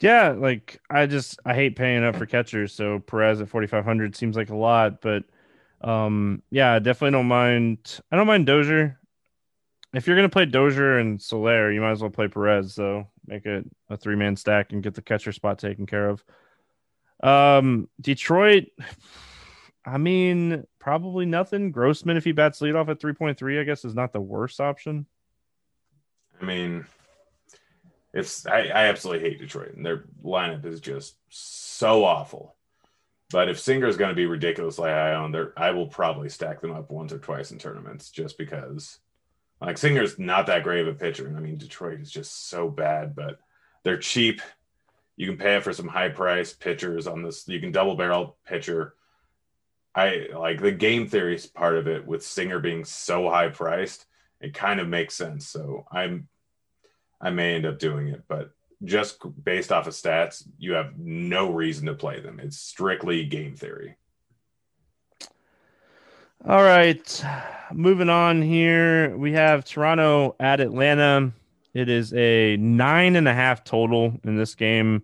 [0.00, 4.36] Yeah, like I just I hate paying up for catchers, so Perez at 4500 seems
[4.36, 5.24] like a lot, but
[5.82, 8.98] um yeah, I definitely don't mind I don't mind Dozier.
[9.92, 13.44] If you're gonna play Dozier and Soler, you might as well play Perez, so make
[13.44, 16.24] it a three man stack and get the catcher spot taken care of.
[17.22, 18.68] Um Detroit
[19.84, 21.72] I mean, probably nothing.
[21.72, 25.06] Grossman, if he bats leadoff at 3.3, I guess is not the worst option.
[26.40, 26.84] I mean,
[28.12, 32.56] it's I, I absolutely hate Detroit, and their lineup is just so awful.
[33.30, 36.60] But if Singer is going to be ridiculously high on there, I will probably stack
[36.60, 38.98] them up once or twice in tournaments just because
[39.60, 41.28] like Singer's not that great of a pitcher.
[41.28, 43.38] And I mean, Detroit is just so bad, but
[43.84, 44.40] they're cheap.
[45.16, 47.46] You can pay it for some high price pitchers on this.
[47.46, 48.94] You can double barrel pitcher.
[49.94, 54.06] I like the game theory part of it with Singer being so high priced.
[54.40, 55.48] It kind of makes sense.
[55.48, 56.28] So I'm
[57.20, 58.50] I may end up doing it, but
[58.84, 62.40] just based off of stats, you have no reason to play them.
[62.40, 63.96] It's strictly game theory.
[66.48, 67.24] All right.
[67.72, 69.14] Moving on here.
[69.16, 71.32] We have Toronto at Atlanta.
[71.74, 75.02] It is a nine and a half total in this game.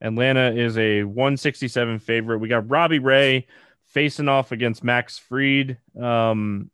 [0.00, 2.38] Atlanta is a 167 favorite.
[2.38, 3.48] We got Robbie Ray
[3.96, 5.78] facing off against Max Fried.
[5.98, 6.70] Um,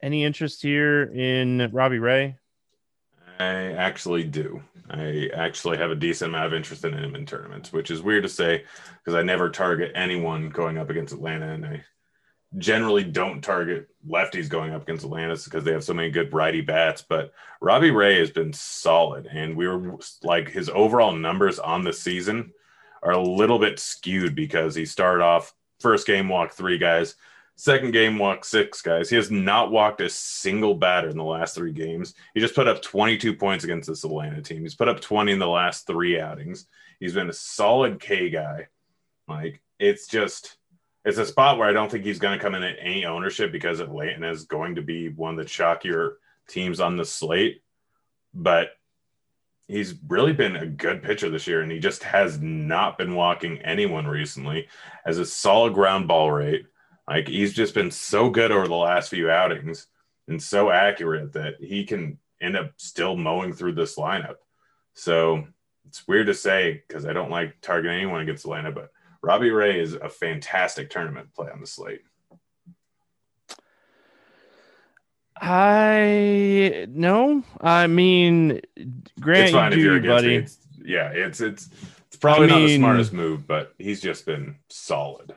[0.00, 2.36] any interest here in Robbie Ray?
[3.40, 4.62] I actually do.
[4.88, 8.22] I actually have a decent amount of interest in him in tournaments, which is weird
[8.22, 8.62] to say
[8.98, 11.84] because I never target anyone going up against Atlanta, and I
[12.58, 16.60] generally don't target lefties going up against Atlanta because they have so many good righty
[16.60, 17.02] bats.
[17.02, 21.92] But Robbie Ray has been solid, and we were like his overall numbers on the
[21.92, 22.52] season
[23.02, 27.14] are a little bit skewed because he started off first game walk three guys,
[27.58, 29.10] Second game walk six, guys.
[29.10, 32.14] He has not walked a single batter in the last three games.
[32.32, 34.62] He just put up 22 points against this Atlanta team.
[34.62, 36.66] He's put up 20 in the last three outings.
[37.00, 38.68] He's been a solid K guy.
[39.26, 40.56] Like it's just
[41.04, 43.50] it's a spot where I don't think he's going to come in at any ownership
[43.50, 46.12] because Atlanta is going to be one of the shockier
[46.48, 47.62] teams on the slate.
[48.32, 48.68] But
[49.68, 53.58] he's really been a good pitcher this year, and he just has not been walking
[53.58, 54.66] anyone recently.
[55.04, 56.66] Has a solid ground ball rate
[57.08, 59.86] like he's just been so good over the last few outings
[60.28, 64.36] and so accurate that he can end up still mowing through this lineup.
[64.94, 65.46] So
[65.86, 68.90] it's weird to say because I don't like targeting anyone against Atlanta, but
[69.22, 72.02] Robbie Ray is a fantastic tournament play on the slate.
[75.40, 78.60] I no, I mean,
[79.20, 80.36] Grant, it's fine you if you're buddy.
[80.36, 81.68] It's, yeah, it's it's
[82.06, 85.34] it's probably I mean, not the smartest move, but he's just been solid.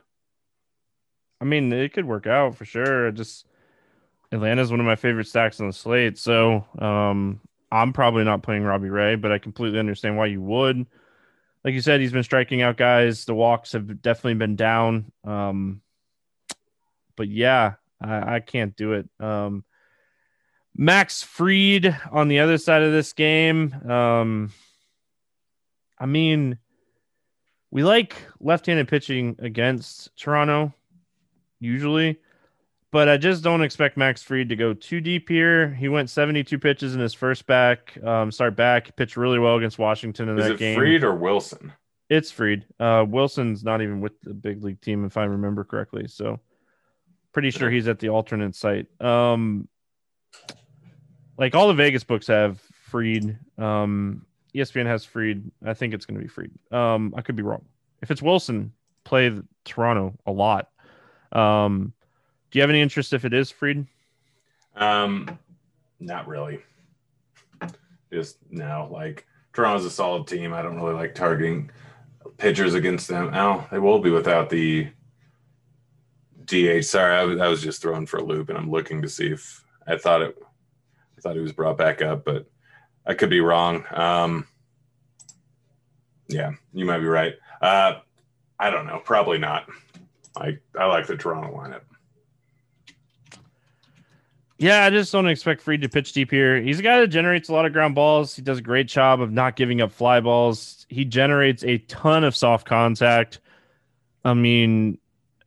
[1.39, 3.07] I mean, it could work out for sure.
[3.07, 3.47] I Just
[4.31, 7.39] Atlanta's one of my favorite stacks on the slate, so um,
[7.71, 10.85] I'm probably not playing Robbie Ray, but I completely understand why you would.
[11.63, 13.25] Like you said, he's been striking out guys.
[13.25, 15.11] The walks have definitely been down.
[15.23, 15.81] Um,
[17.15, 19.09] but yeah, I, I can't do it.
[19.19, 19.63] Um,
[20.75, 23.73] Max Fried on the other side of this game.
[23.89, 24.51] Um,
[25.99, 26.57] I mean,
[27.69, 30.73] we like left-handed pitching against Toronto
[31.61, 32.19] usually.
[32.91, 35.73] But I just don't expect Max Fried to go too deep here.
[35.73, 38.87] He went 72 pitches in his first back, um, start back.
[38.87, 40.77] He pitched really well against Washington in Is that it game.
[40.77, 41.71] Fried or Wilson?
[42.09, 42.65] It's Fried.
[42.81, 46.09] Uh, Wilson's not even with the big league team, if I remember correctly.
[46.09, 46.41] So
[47.31, 48.87] pretty sure he's at the alternate site.
[48.99, 49.69] Um,
[51.41, 53.35] like all the Vegas books have Fried.
[53.57, 55.41] Um, ESPN has Fried.
[55.65, 56.51] I think it's going to be Fried.
[56.71, 57.65] Um, I could be wrong.
[58.03, 58.73] If it's Wilson,
[59.05, 60.69] play Toronto a lot.
[61.31, 61.93] Um,
[62.51, 63.87] do you have any interest if it is Fried?
[64.75, 65.39] Um,
[65.99, 66.59] not really.
[68.13, 68.87] Just no.
[68.91, 70.53] Like Toronto's a solid team.
[70.53, 71.71] I don't really like targeting
[72.37, 73.31] pitchers against them.
[73.33, 74.89] Oh, they will be without the
[76.45, 76.83] DH.
[76.83, 79.31] Sorry, I was, I was just thrown for a loop, and I'm looking to see
[79.31, 80.37] if I thought it.
[81.21, 82.47] I thought he was brought back up, but
[83.05, 83.85] I could be wrong.
[83.91, 84.47] Um,
[86.27, 87.35] yeah, you might be right.
[87.61, 87.99] Uh,
[88.57, 88.99] I don't know.
[89.05, 89.69] Probably not.
[90.35, 91.81] I I like the Toronto lineup.
[94.57, 96.59] Yeah, I just don't expect Fried to pitch deep here.
[96.59, 98.35] He's a guy that generates a lot of ground balls.
[98.35, 100.87] He does a great job of not giving up fly balls.
[100.89, 103.39] He generates a ton of soft contact.
[104.25, 104.97] I mean,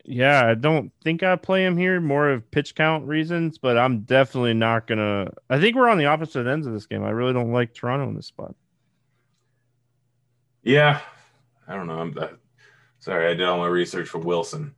[0.04, 4.00] yeah, I don't think I play him here more of pitch count reasons, but I'm
[4.00, 5.30] definitely not gonna.
[5.48, 7.02] I think we're on the opposite ends of this game.
[7.02, 8.54] I really don't like Toronto in this spot.
[10.62, 11.00] Yeah,
[11.66, 11.98] I don't know.
[11.98, 12.28] I'm uh,
[13.00, 13.26] sorry.
[13.26, 14.74] I did all my research for Wilson.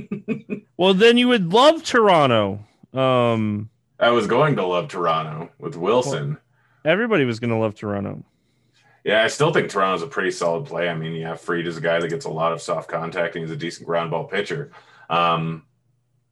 [0.76, 2.64] well, then you would love Toronto.
[2.92, 6.30] Um, I was going to love Toronto with Wilson.
[6.30, 8.24] Well, everybody was going to love Toronto.
[9.04, 10.88] Yeah, I still think Toronto's a pretty solid play.
[10.88, 13.44] I mean, yeah, Fried is a guy that gets a lot of soft contact, and
[13.44, 14.72] he's a decent ground ball pitcher.
[15.10, 15.64] Um,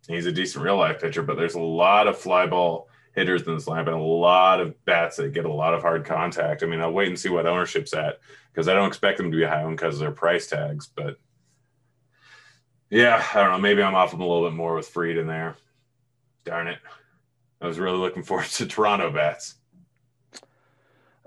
[0.09, 3.55] he's a decent real life pitcher, but there's a lot of fly ball hitters in
[3.55, 6.63] this lineup and a lot of bats that get a lot of hard contact.
[6.63, 9.37] I mean, I'll wait and see what ownership's at because I don't expect them to
[9.37, 10.87] be high on because of their price tags.
[10.87, 11.19] But
[12.89, 13.59] yeah, I don't know.
[13.59, 15.57] Maybe I'm off them a little bit more with Fried in there.
[16.45, 16.79] Darn it.
[17.61, 19.57] I was really looking forward to Toronto bats.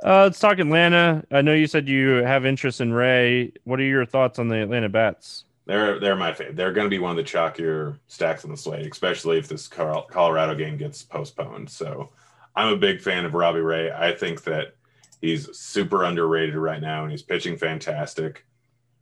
[0.03, 1.23] Uh, let's talk Atlanta.
[1.31, 3.53] I know you said you have interest in Ray.
[3.63, 5.45] What are your thoughts on the Atlanta bats?
[5.65, 6.55] They're they're my favorite.
[6.55, 9.67] They're going to be one of the chalkier stacks on the slate, especially if this
[9.67, 11.69] Colorado game gets postponed.
[11.69, 12.12] So
[12.55, 13.91] I'm a big fan of Robbie Ray.
[13.91, 14.75] I think that
[15.21, 18.45] he's super underrated right now, and he's pitching fantastic.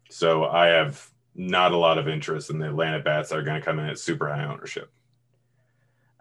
[0.10, 3.60] So I have not a lot of interest in the Atlanta bats that are going
[3.60, 4.90] to come in at super high ownership.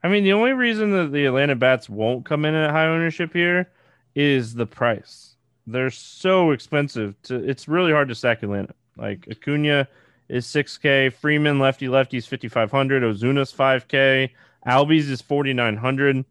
[0.03, 3.33] I mean, the only reason that the Atlanta bats won't come in at high ownership
[3.33, 3.71] here
[4.15, 5.37] is the price.
[5.67, 7.21] They're so expensive.
[7.25, 8.75] To it's really hard to stack Atlanta.
[8.97, 9.89] Like Acuna
[10.29, 14.31] is 6K, Freeman lefty lefty's 5500, Ozuna's 5K,
[14.67, 16.25] Albies is 4900.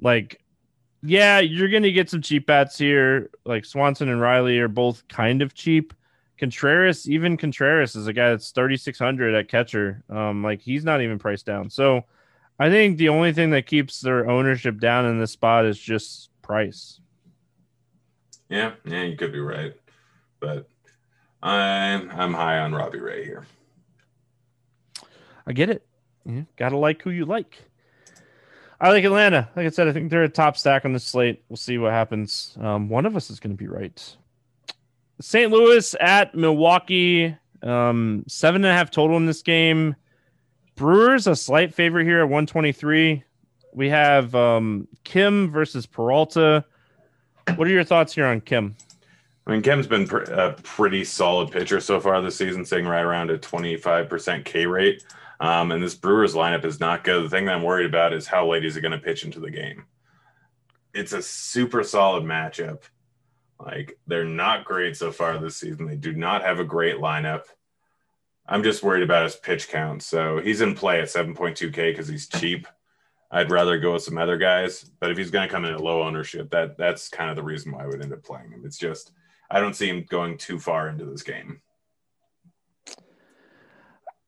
[0.00, 0.40] Like
[1.04, 3.30] yeah, you're to get some cheap bats here.
[3.44, 5.92] Like Swanson and Riley are both kind of cheap.
[6.38, 10.02] Contreras, even Contreras is a guy that's 3600 at catcher.
[10.08, 11.70] Um like he's not even priced down.
[11.70, 12.04] So
[12.58, 16.30] I think the only thing that keeps their ownership down in this spot is just
[16.42, 17.00] price.
[18.52, 19.72] Yeah, yeah, you could be right,
[20.38, 20.68] but
[21.42, 23.46] I'm I'm high on Robbie Ray here.
[25.46, 25.86] I get it.
[26.26, 27.64] Yeah, gotta like who you like.
[28.78, 29.48] I like Atlanta.
[29.56, 31.42] Like I said, I think they're a top stack on the slate.
[31.48, 32.54] We'll see what happens.
[32.60, 34.16] Um, one of us is going to be right.
[35.18, 35.50] St.
[35.50, 37.34] Louis at Milwaukee.
[37.62, 39.96] Um, seven and a half total in this game.
[40.74, 43.24] Brewers a slight favorite here at 123.
[43.72, 46.66] We have um, Kim versus Peralta.
[47.56, 48.76] What are your thoughts here on Kim?
[49.46, 53.02] I mean, Kim's been pr- a pretty solid pitcher so far this season, sitting right
[53.02, 55.04] around a 25% K rate.
[55.40, 57.24] Um, and this Brewers lineup is not good.
[57.24, 59.40] The thing that I'm worried about is how late is he going to pitch into
[59.40, 59.86] the game.
[60.94, 62.82] It's a super solid matchup.
[63.58, 65.86] Like, they're not great so far this season.
[65.86, 67.42] They do not have a great lineup.
[68.46, 70.02] I'm just worried about his pitch count.
[70.02, 72.68] So he's in play at 7.2K because he's cheap.
[73.34, 75.80] I'd rather go with some other guys, but if he's going to come in at
[75.80, 78.62] low ownership, that that's kind of the reason why I would end up playing him.
[78.66, 79.12] It's just
[79.50, 81.62] I don't see him going too far into this game.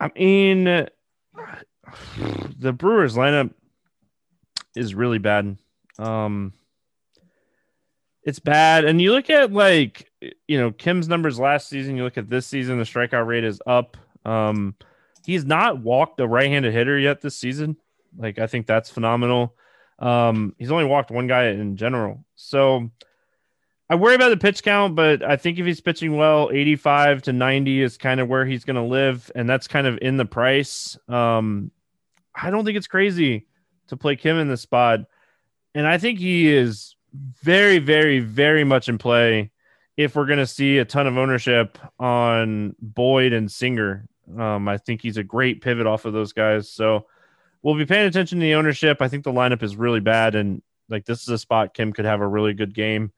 [0.01, 0.91] I mean, the
[2.73, 3.53] Brewers lineup
[4.75, 5.59] is really bad.
[5.99, 6.55] Um,
[8.23, 10.11] it's bad, and you look at like
[10.49, 11.97] you know Kim's numbers last season.
[11.97, 13.99] You look at this season, the strikeout rate is up.
[14.25, 14.77] Um,
[15.27, 17.77] he's not walked a right-handed hitter yet this season.
[18.17, 19.55] Like I think that's phenomenal.
[19.99, 22.25] Um, he's only walked one guy in general.
[22.35, 22.91] So
[23.89, 27.33] I worry about the pitch count, but I think if he's pitching well, 85 to
[27.33, 30.25] 90 is kind of where he's going to live, and that's kind of in the
[30.25, 30.97] price.
[31.09, 31.71] Um,
[32.35, 33.47] I don't think it's crazy
[33.89, 35.01] to play Kim in the spot,
[35.75, 36.97] and I think he is
[37.43, 39.51] very, very, very much in play
[39.97, 44.09] if we're going to see a ton of ownership on Boyd and Singer.
[44.37, 46.71] Um, I think he's a great pivot off of those guys.
[46.71, 47.07] So
[47.65, 48.99] we'll be paying attention to the ownership.
[49.01, 52.05] I think the lineup is really bad, and like this is a spot Kim could
[52.05, 53.11] have a really good game.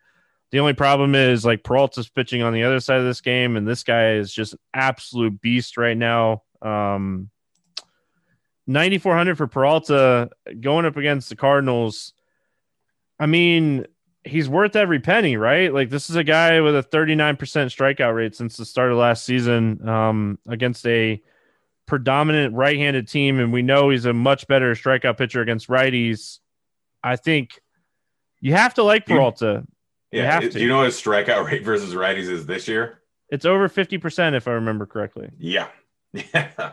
[0.53, 3.67] The only problem is like Peralta's pitching on the other side of this game, and
[3.67, 6.45] this guy is just an absolute beast right now.
[6.63, 7.29] Um,
[8.69, 10.31] 9,400 for Peralta
[10.61, 12.13] going up against the Cardinals.
[13.19, 13.87] I mean,
[14.25, 15.73] he's worth every penny, right?
[15.73, 19.25] Like this is a guy with a 39% strikeout rate since the start of last
[19.25, 21.21] season um, against a
[21.87, 26.39] predominant right-handed team, and we know he's a much better strikeout pitcher against righties.
[27.03, 27.61] I think
[28.41, 29.65] you have to like Peralta.
[30.13, 30.51] You yeah, have to.
[30.51, 33.03] Do you know his strikeout rate versus righties is this year?
[33.29, 35.31] It's over 50% if I remember correctly.
[35.39, 35.69] Yeah.
[36.13, 36.73] Yeah.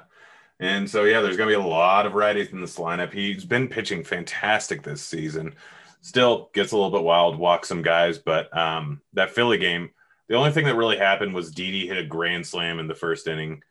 [0.59, 3.11] And so yeah, there's gonna be a lot of righties in this lineup.
[3.11, 5.55] He's been pitching fantastic this season
[6.03, 8.19] still gets a little bit wild, walks some guys.
[8.19, 9.89] But um, that Philly game,
[10.27, 13.27] the only thing that really happened was Didi hit a grand slam in the first
[13.27, 13.63] inning.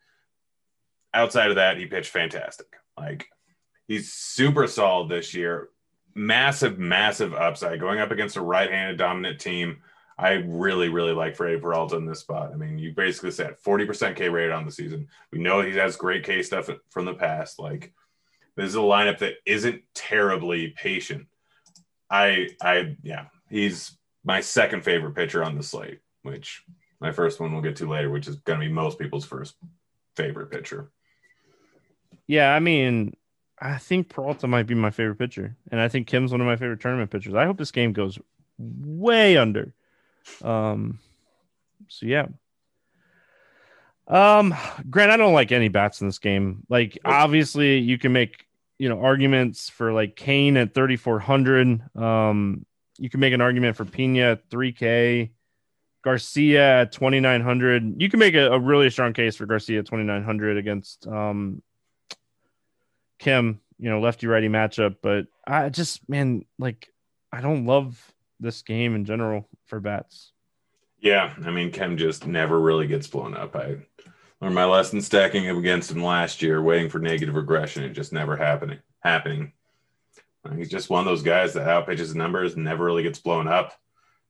[1.15, 2.67] Outside of that, he pitched fantastic.
[2.97, 3.27] Like
[3.87, 5.69] he's super solid this year.
[6.15, 9.79] Massive, massive upside going up against a right-handed dominant team.
[10.19, 12.53] I really, really like Freddie Peralta in this spot.
[12.53, 15.09] I mean, you basically said 40% K rate on the season.
[15.33, 17.59] We know he has great K stuff from the past.
[17.59, 17.93] Like
[18.57, 21.27] this is a lineup that isn't terribly patient.
[22.11, 26.63] I I yeah, he's my second favorite pitcher on the slate, which
[27.01, 29.57] my first one we'll get to later, which is going to be most people's first
[30.15, 30.91] favorite pitcher.
[32.33, 33.15] Yeah, I mean,
[33.61, 36.57] I think Peralta might be my favorite pitcher, and I think Kim's one of my
[36.57, 37.35] favorite tournament pitchers.
[37.35, 38.19] I hope this game goes
[38.57, 39.75] way under.
[40.41, 40.99] Um,
[41.89, 42.29] so yeah.
[44.09, 44.55] Um,
[44.89, 46.63] Grant, I don't like any bats in this game.
[46.71, 48.47] Like, obviously, you can make
[48.79, 51.95] you know arguments for like Kane at 3400.
[51.95, 52.65] Um,
[52.97, 55.33] you can make an argument for Pena at 3K,
[56.03, 58.01] Garcia at 2900.
[58.01, 61.61] You can make a, a really strong case for Garcia at 2900 against um,
[63.23, 63.61] Kim.
[63.79, 66.89] You know, lefty righty matchup, but I just man like
[67.33, 70.33] I don't love this game in general for bats.
[71.01, 73.57] Yeah, I mean Kim just never really gets blown up.
[73.57, 73.79] I
[74.41, 77.83] learned my lesson stacking up against him last year, waiting for negative regression.
[77.83, 78.79] It just never happening.
[79.01, 79.53] Happening.
[80.45, 83.73] Uh, he's just one of those guys that outpitches numbers, never really gets blown up.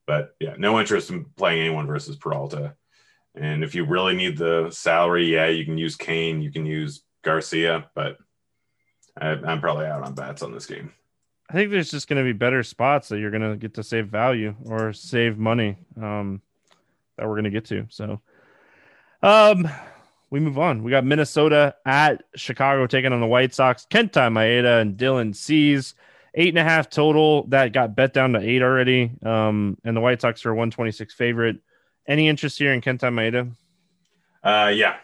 [0.07, 2.75] But yeah, no interest in playing anyone versus Peralta.
[3.35, 7.03] And if you really need the salary, yeah, you can use Kane, you can use
[7.23, 8.19] Garcia, but
[9.21, 10.93] I, I'm probably out on bats on this game.
[11.51, 13.83] I think there's just going to be better spots that you're going to get to
[13.83, 16.41] save value or save money um,
[17.17, 17.87] that we're going to get to.
[17.91, 18.21] So,
[19.23, 19.69] um,
[20.31, 20.83] we move on.
[20.83, 23.87] We got Minnesota at Chicago taking on the White Sox.
[23.91, 25.95] Kenta Maeda and Dylan Cease.
[26.35, 27.47] Eight and a half total.
[27.49, 29.11] That got bet down to eight already.
[29.23, 31.59] Um, and the White Sox are a 126 favorite.
[32.09, 33.53] Any interest here in Kenta Maeda?
[34.43, 34.97] Uh, yeah.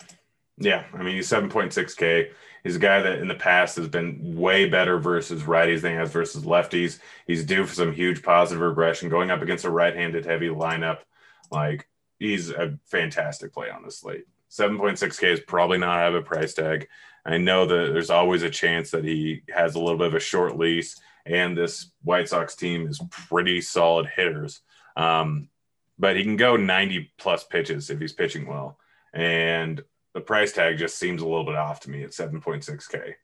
[0.57, 0.85] Yeah.
[0.95, 2.31] I mean, he's 7.6K.
[2.69, 5.97] He's a guy that in the past has been way better versus righties than he
[5.97, 6.99] has versus lefties.
[7.27, 10.99] He's due for some huge positive regression going up against a right handed heavy lineup.
[11.51, 11.89] Like,
[12.19, 14.27] he's a fantastic play on the slate.
[14.51, 16.89] 7.6K is probably not have a price tag.
[17.25, 20.21] I know that there's always a chance that he has a little bit of a
[20.21, 24.61] short lease, and this White Sox team is pretty solid hitters.
[24.95, 25.49] Um,
[25.99, 28.77] but he can go 90 plus pitches if he's pitching well.
[29.15, 29.83] And
[30.15, 33.15] the price tag just seems a little bit off to me at 7.6K.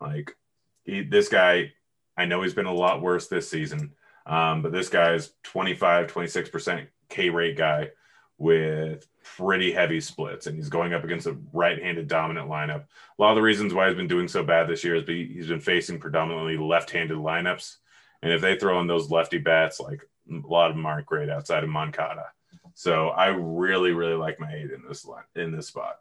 [0.00, 0.36] Like,
[0.84, 1.72] he, this guy,
[2.16, 3.92] I know he's been a lot worse this season,
[4.26, 7.90] um, but this guy is 25, 26% K rate guy
[8.38, 12.84] with pretty heavy splits, and he's going up against a right-handed dominant lineup.
[12.84, 15.48] A lot of the reasons why he's been doing so bad this year is he's
[15.48, 17.76] been facing predominantly left-handed lineups,
[18.22, 21.28] and if they throw in those lefty bats, like a lot of them aren't great
[21.28, 22.26] outside of Moncada.
[22.74, 25.96] So I really, really like Maeda in this line in this spot.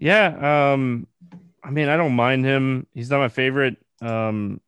[0.00, 1.06] Yeah, um,
[1.62, 2.86] I mean, I don't mind him.
[2.94, 3.76] He's not my favorite.
[4.00, 4.60] Um,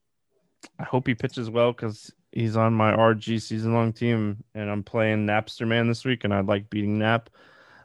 [0.79, 4.83] I hope he pitches well because he's on my RG season long team, and I'm
[4.83, 7.31] playing Napster Man this week, and I like beating Nap.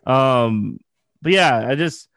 [0.05, 0.79] Um,
[1.21, 2.09] but yeah, I just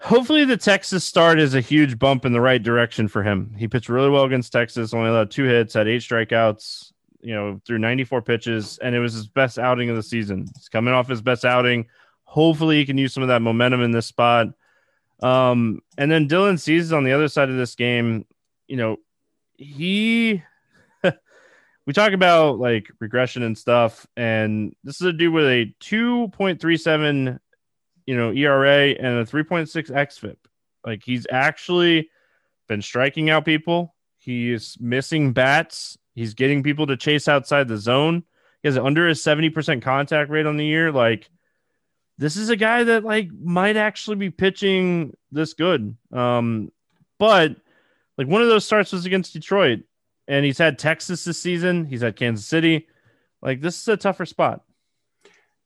[0.00, 3.54] hopefully the Texas start is a huge bump in the right direction for him.
[3.56, 6.92] He pitched really well against Texas, only allowed two hits, had eight strikeouts,
[7.22, 10.48] you know, through 94 pitches, and it was his best outing of the season.
[10.56, 11.86] He's coming off his best outing.
[12.30, 14.50] Hopefully, he can use some of that momentum in this spot.
[15.20, 18.24] Um, and then Dylan Cease on the other side of this game.
[18.68, 18.96] You know,
[19.56, 20.40] he
[21.86, 27.40] we talk about like regression and stuff, and this is a dude with a 2.37,
[28.06, 30.36] you know, ERA and a 3.6 xFIP.
[30.86, 32.10] Like he's actually
[32.68, 33.96] been striking out people.
[34.18, 35.98] He's missing bats.
[36.14, 38.22] He's getting people to chase outside the zone.
[38.62, 40.92] He has under a 70% contact rate on the year.
[40.92, 41.28] Like
[42.20, 45.96] this is a guy that like might actually be pitching this good.
[46.12, 46.70] Um,
[47.18, 47.56] but
[48.18, 49.80] like one of those starts was against Detroit
[50.28, 51.86] and he's had Texas this season.
[51.86, 52.86] He's had Kansas City.
[53.40, 54.62] Like this is a tougher spot.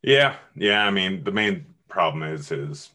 [0.00, 0.86] Yeah, yeah.
[0.86, 2.88] I mean, the main problem is his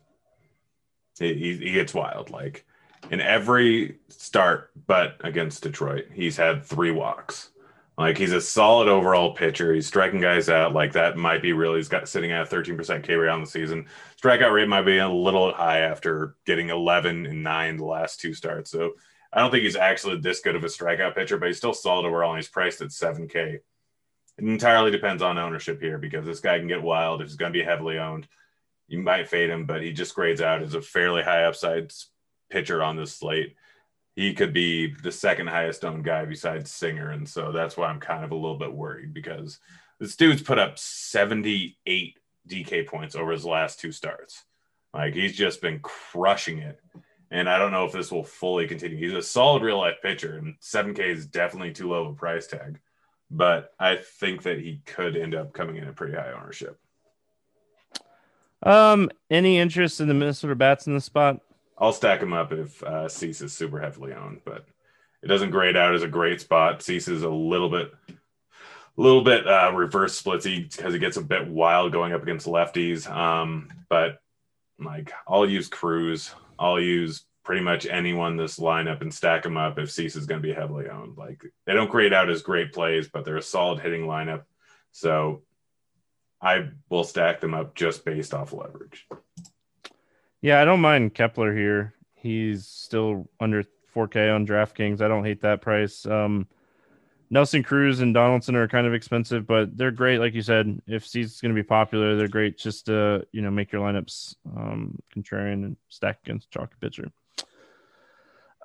[1.20, 2.30] he, he gets wild.
[2.30, 2.66] Like
[3.12, 7.50] in every start, but against Detroit, he's had three walks.
[8.00, 9.74] Like he's a solid overall pitcher.
[9.74, 10.74] He's striking guys out.
[10.74, 11.80] Like that might be really.
[11.80, 13.88] He's got sitting at 13% K rate on the season.
[14.24, 18.34] Strikeout rate might be a little high after getting 11 and nine the last two
[18.34, 18.72] starts.
[18.72, 18.94] So
[19.34, 22.06] I don't think he's actually this good of a strikeout pitcher, but he's still solid
[22.06, 22.32] overall.
[22.32, 23.56] And he's priced at 7K.
[23.56, 23.64] It
[24.38, 27.20] entirely depends on ownership here because this guy can get wild.
[27.20, 28.30] If he's going to be heavily owned,
[28.88, 31.92] you might fade him, but he just grades out as a fairly high upside
[32.50, 33.58] pitcher on this slate
[34.20, 37.12] he could be the second highest owned guy besides Singer.
[37.12, 39.60] And so that's why I'm kind of a little bit worried because
[39.98, 44.44] this dude's put up 78 DK points over his last two starts.
[44.94, 46.82] Like he's just been crushing it.
[47.32, 48.98] And I don't know if this will fully continue.
[48.98, 52.48] He's a solid real life pitcher, and 7K is definitely too low of a price
[52.48, 52.82] tag.
[53.32, 56.78] But I think that he could end up coming in at pretty high ownership.
[58.64, 61.40] Um, any interest in the Minnesota bats in the spot?
[61.80, 64.66] I'll stack him up if uh, Cease is super heavily owned, but
[65.24, 66.82] it doesn't grade out as a great spot.
[66.82, 68.14] Cease is a little bit, a
[69.02, 73.10] little bit uh, reverse splitsy because he gets a bit wild going up against lefties.
[73.10, 74.22] Um, but
[74.80, 79.80] like I'll use Cruz, I'll use pretty much anyone this lineup and stack them up
[79.80, 81.18] if Cease is going to be heavily owned.
[81.18, 84.44] Like they don't grade out as great plays, but they're a solid hitting lineup.
[84.92, 85.44] So
[86.42, 89.08] I will stack them up just based off leverage.
[90.42, 91.94] Yeah, I don't mind Kepler here.
[92.14, 93.64] He's still under
[93.96, 95.02] 4K on DraftKings.
[95.02, 96.06] I don't hate that price.
[96.06, 96.48] Um,
[97.30, 100.20] Nelson Cruz and Donaldson are kind of expensive, but they're great.
[100.20, 103.52] Like you said, if Cease going to be popular, they're great just to you know
[103.52, 107.12] make your lineups um, contrarian and stack against chalk pitcher.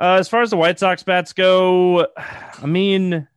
[0.00, 3.28] Uh, as far as the White Sox bats go, I mean,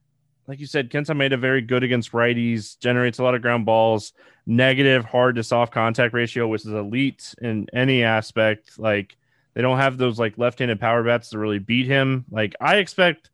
[0.48, 4.14] like you said, Kenta Maeda very good against righties, generates a lot of ground balls,
[4.46, 8.80] negative hard to soft contact ratio, which is elite in any aspect.
[8.80, 9.18] Like
[9.54, 12.26] they don't have those like left handed power bats to really beat him.
[12.32, 13.30] Like I expect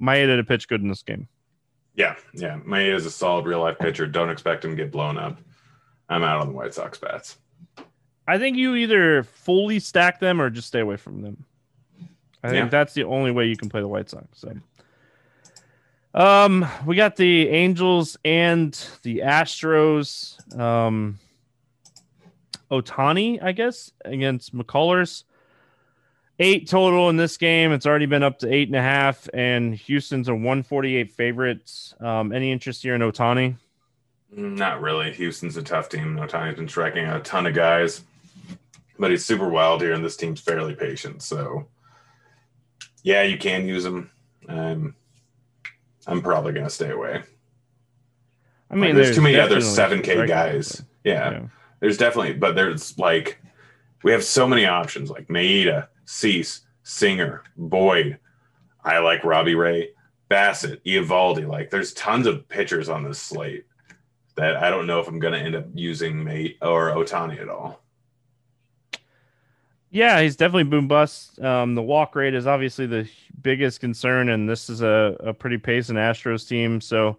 [0.00, 1.28] Maeda to pitch good in this game.
[1.94, 2.58] Yeah, yeah.
[2.60, 4.06] Maeda is a solid real life pitcher.
[4.06, 5.38] Don't expect him to get blown up.
[6.08, 7.38] I'm out on the White Sox bats.
[8.28, 11.44] I think you either fully stack them or just stay away from them.
[12.42, 12.68] I think yeah.
[12.68, 14.26] that's the only way you can play the White Sox.
[14.40, 14.54] So
[16.14, 20.58] um, we got the Angels and the Astros.
[20.58, 21.18] Um,
[22.70, 25.24] Ohtani, I guess, against McCullers.
[26.38, 27.72] Eight total in this game.
[27.72, 31.94] It's already been up to eight and a half, and Houston's a 148 favorites.
[32.00, 33.56] Um, any interest here in Ohtani?
[34.30, 35.12] Not really.
[35.12, 36.16] Houston's a tough team.
[36.16, 38.02] Ohtani's been striking a ton of guys,
[38.98, 41.22] but he's super wild here, and this team's fairly patient.
[41.22, 41.66] So,
[43.02, 44.10] yeah, you can use him.
[44.48, 44.94] Um,
[46.10, 47.22] I'm probably going to stay away.
[48.70, 50.82] I mean, like, there's, there's, too many other 7K guys.
[51.04, 51.42] Yeah, yeah,
[51.80, 53.40] There's definitely, but there's like,
[54.02, 58.18] we have so many options like Maeda, Cease, Singer, Boyd.
[58.84, 59.90] I like Robbie Ray,
[60.30, 61.46] Bassitt, Eovaldi.
[61.46, 63.64] Like, there's tons of pitchers on this slate
[64.36, 67.48] that I don't know if I'm going to end up using Maeda or Ohtani at
[67.48, 67.79] all.
[69.90, 71.40] Yeah, he's definitely boom bust.
[71.40, 73.08] Um, the walk rate is obviously the
[73.42, 76.80] biggest concern, and this is a, a pretty pacing Astros team.
[76.80, 77.18] So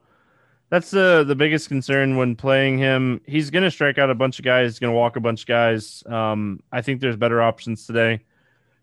[0.70, 3.20] that's the the biggest concern when playing him.
[3.26, 4.72] He's going to strike out a bunch of guys.
[4.72, 6.02] He's going to walk a bunch of guys.
[6.08, 8.22] Um, I think there's better options today.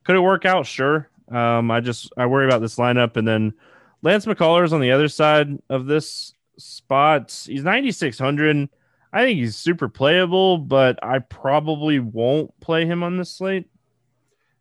[0.04, 0.66] Could it work out?
[0.66, 1.08] Sure.
[1.30, 3.54] Um, I just I worry about this lineup, and then
[4.02, 7.30] Lance McCullers on the other side of this spot.
[7.46, 8.68] He's 9600.
[9.14, 13.66] I think he's super playable, but I probably won't play him on this slate.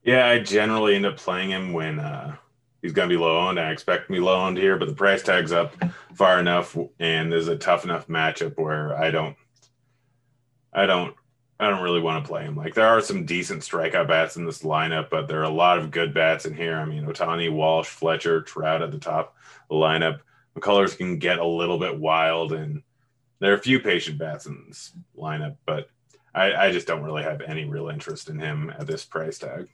[0.07, 2.37] Yeah, I generally end up playing him when uh,
[2.81, 3.59] he's going to be low owned.
[3.59, 5.75] I expect be low owned here, but the price tag's up
[6.15, 9.35] far enough, and there's a tough enough matchup where I don't,
[10.71, 11.13] I don't,
[11.59, 12.55] I don't really want to play him.
[12.55, 15.77] Like there are some decent strikeout bats in this lineup, but there are a lot
[15.77, 16.77] of good bats in here.
[16.77, 19.35] I mean, Ohtani, Walsh, Fletcher, Trout at the top
[19.69, 20.21] the lineup.
[20.57, 22.81] McCullers can get a little bit wild, and
[23.39, 25.89] there are a few patient bats in this lineup, but
[26.33, 29.67] I, I just don't really have any real interest in him at this price tag.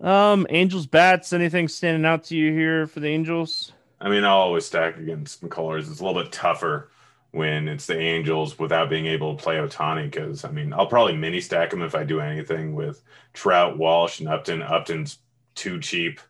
[0.00, 1.32] Um, Angels bats.
[1.32, 3.72] Anything standing out to you here for the Angels?
[4.00, 5.90] I mean, I'll always stack against McCullers.
[5.90, 6.90] It's a little bit tougher
[7.32, 11.16] when it's the Angels without being able to play Ohtani because I mean, I'll probably
[11.16, 13.02] mini stack him if I do anything with
[13.34, 14.62] Trout, Walsh, and Upton.
[14.62, 15.18] Upton's
[15.54, 16.20] too cheap.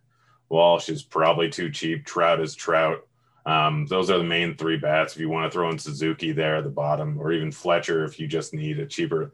[0.49, 2.05] Walsh is probably too cheap.
[2.05, 3.07] Trout is Trout.
[3.47, 5.15] Um, those are the main three bats.
[5.15, 8.19] If you want to throw in Suzuki there at the bottom, or even Fletcher if
[8.19, 9.33] you just need a cheaper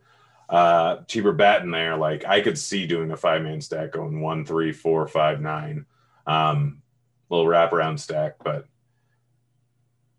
[0.49, 4.21] uh, cheaper bat in there, like I could see doing a five man stack going
[4.21, 5.87] one, three, four, five, nine.
[6.27, 6.83] Um,
[7.29, 8.67] little wraparound stack, but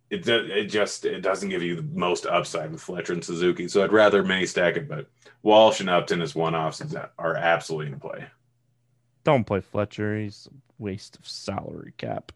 [0.09, 3.67] it it just it doesn't give you the most upside with Fletcher and Suzuki.
[3.67, 4.87] So I'd rather mini stack it.
[4.87, 5.07] But
[5.43, 6.81] Walsh and Upton as one offs
[7.17, 8.25] are absolutely in play.
[9.23, 10.17] Don't play Fletcher.
[10.17, 12.31] He's a waste of salary cap.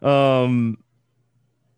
[0.00, 0.78] Um,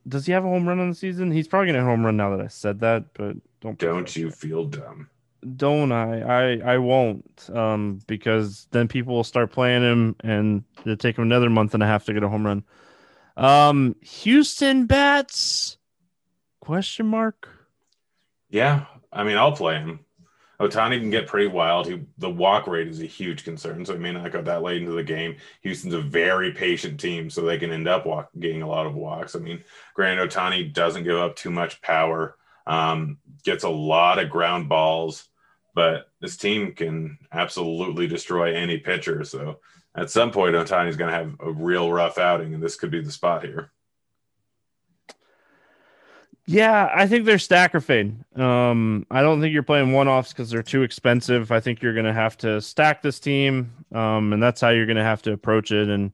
[0.08, 1.30] does he have a home run on the season?
[1.30, 3.12] He's probably gonna home run now that I said that.
[3.14, 5.10] But don't don't you feel dumb?
[5.56, 6.20] Don't I?
[6.20, 7.50] I I won't.
[7.52, 11.82] Um, because then people will start playing him, and it'll take him another month and
[11.82, 12.64] a half to get a home run.
[13.36, 15.76] Um, Houston bats?
[16.60, 17.48] Question mark.
[18.48, 20.00] Yeah, I mean, I'll play him.
[20.60, 21.88] Ohtani can get pretty wild.
[21.88, 24.80] He, the walk rate is a huge concern, so he may not go that late
[24.80, 25.36] into the game.
[25.62, 28.94] Houston's a very patient team, so they can end up walk, getting a lot of
[28.94, 29.34] walks.
[29.34, 29.64] I mean,
[29.94, 32.36] granted, Ohtani doesn't give up too much power,
[32.66, 35.28] um, gets a lot of ground balls,
[35.74, 39.24] but this team can absolutely destroy any pitcher.
[39.24, 39.58] So
[39.94, 43.02] at some point, Ohtani's going to have a real rough outing, and this could be
[43.02, 43.70] the spot here.
[46.46, 48.16] Yeah, I think they're stacker fade.
[48.36, 51.50] Um, I don't think you're playing one offs because they're too expensive.
[51.50, 54.84] I think you're going to have to stack this team, um, and that's how you're
[54.84, 55.88] going to have to approach it.
[55.88, 56.12] And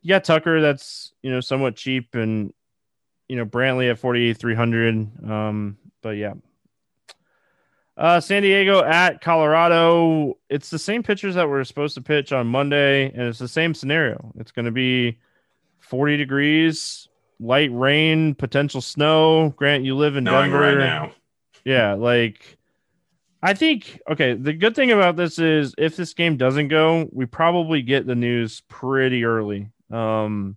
[0.00, 2.52] yeah, Tucker, that's you know somewhat cheap, and
[3.26, 4.94] you know Brantley at forty eight three hundred.
[5.28, 6.34] Um, but yeah,
[7.96, 10.38] uh, San Diego at Colorado.
[10.48, 13.48] It's the same pitchers that we were supposed to pitch on Monday, and it's the
[13.48, 14.32] same scenario.
[14.38, 15.18] It's going to be
[15.80, 19.50] 40 degrees, light rain, potential snow.
[19.50, 21.12] Grant, you live in Knowing Denver right now.
[21.64, 22.58] Yeah, like
[23.42, 27.26] I think okay, the good thing about this is if this game doesn't go, we
[27.26, 29.70] probably get the news pretty early.
[29.90, 30.56] Um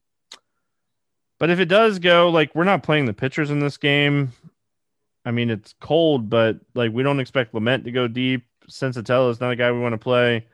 [1.39, 4.33] but if it does go, like we're not playing the pitchers in this game.
[5.27, 8.45] I mean, it's cold, but like we don't expect Lamet to go deep.
[8.69, 10.47] Senzatela is not a guy we want to play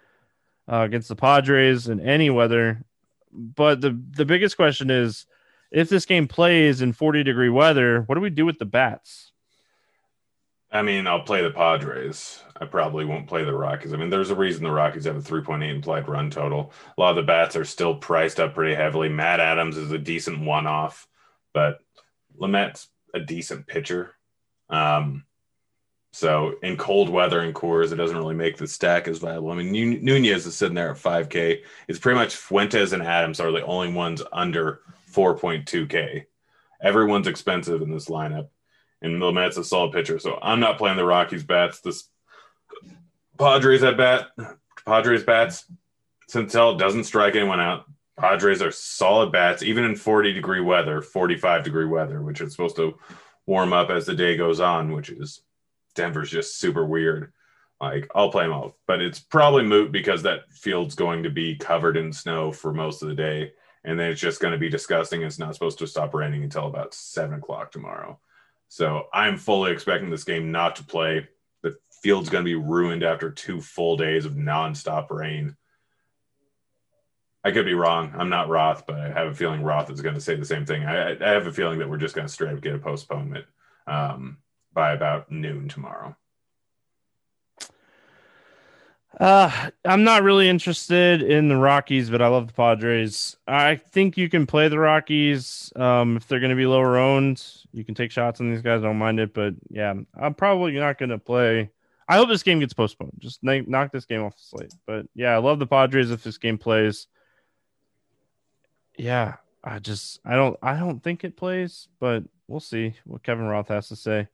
[0.68, 2.84] uh, against the Padres in any weather.
[3.32, 5.28] But the the biggest question is,
[5.70, 9.32] if this game plays in 40 degree weather, what do we do with the bats?
[10.72, 12.42] I mean, I'll play the Padres.
[12.60, 13.94] I probably won't play the Rockies.
[13.94, 16.74] I mean, there's a reason the Rockies have a 3.8 implied run total.
[16.98, 19.08] A lot of the bats are still priced up pretty heavily.
[19.08, 21.08] Matt Adams is a decent one off,
[21.54, 21.78] but
[22.40, 24.16] Lamet's a decent pitcher.
[24.74, 25.26] Um,
[26.12, 29.52] so in cold weather and Coors, it doesn't really make the stack as viable.
[29.52, 31.62] I mean, Nunez is sitting there at 5K.
[31.88, 36.26] It's pretty much Fuentes and Adams are the only ones under 4.2K.
[36.82, 38.50] Everyone's expensive in this lineup,
[39.02, 40.20] and Lamet's a solid pitcher.
[40.20, 41.80] So I'm not playing the Rockies bats.
[41.82, 42.10] This
[43.40, 44.28] Padres at bat,
[44.86, 45.66] Padres bats.
[46.30, 47.86] Sintel doesn't strike anyone out.
[48.20, 52.76] Padres are solid bats, even in 40 degree weather, 45 degree weather, which is supposed
[52.76, 53.00] to
[53.46, 55.42] warm up as the day goes on, which is
[55.96, 57.32] Denver's just super weird.
[57.82, 61.56] Like I'll play them all, but it's probably moot because that field's going to be
[61.56, 63.52] covered in snow for most of the day,
[63.84, 65.22] and then it's just going to be disgusting.
[65.22, 68.20] It's not supposed to stop raining until about seven o'clock tomorrow.
[68.70, 71.28] So I'm fully expecting this game not to play.
[71.62, 75.58] The field's going to be ruined after two full days of nonstop rain.
[77.44, 78.14] I could be wrong.
[78.18, 80.66] I'm not Roth, but I have a feeling Roth is going to say the same
[80.66, 80.86] thing.
[80.86, 83.46] I, I have a feeling that we're just going to straight up get a postponement
[83.86, 84.38] um,
[84.74, 86.16] by about noon tomorrow.
[89.20, 93.38] Uh, I'm not really interested in the Rockies, but I love the Padres.
[93.48, 97.46] I think you can play the Rockies um, if they're going to be lower owned.
[97.74, 98.82] You can take shots on these guys.
[98.82, 101.70] I don't mind it, but yeah, I'm probably not going to play.
[102.08, 103.14] I hope this game gets postponed.
[103.20, 104.74] Just knock this game off the slate.
[104.88, 107.08] But yeah, I love the Padres if this game plays
[108.98, 113.46] yeah, I just I don't I don't think it plays, but we'll see what Kevin
[113.46, 114.28] Roth has to say.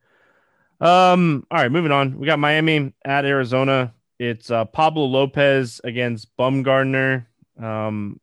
[0.81, 2.17] Um, all right, moving on.
[2.17, 3.93] We got Miami at Arizona.
[4.17, 7.25] It's uh, Pablo Lopez against Bumgarner.
[7.61, 8.19] Um,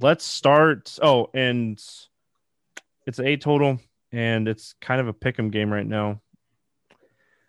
[0.00, 0.98] let's start.
[1.02, 1.82] Oh, and
[3.06, 3.80] it's a total,
[4.12, 6.20] and it's kind of a pick 'em game right now.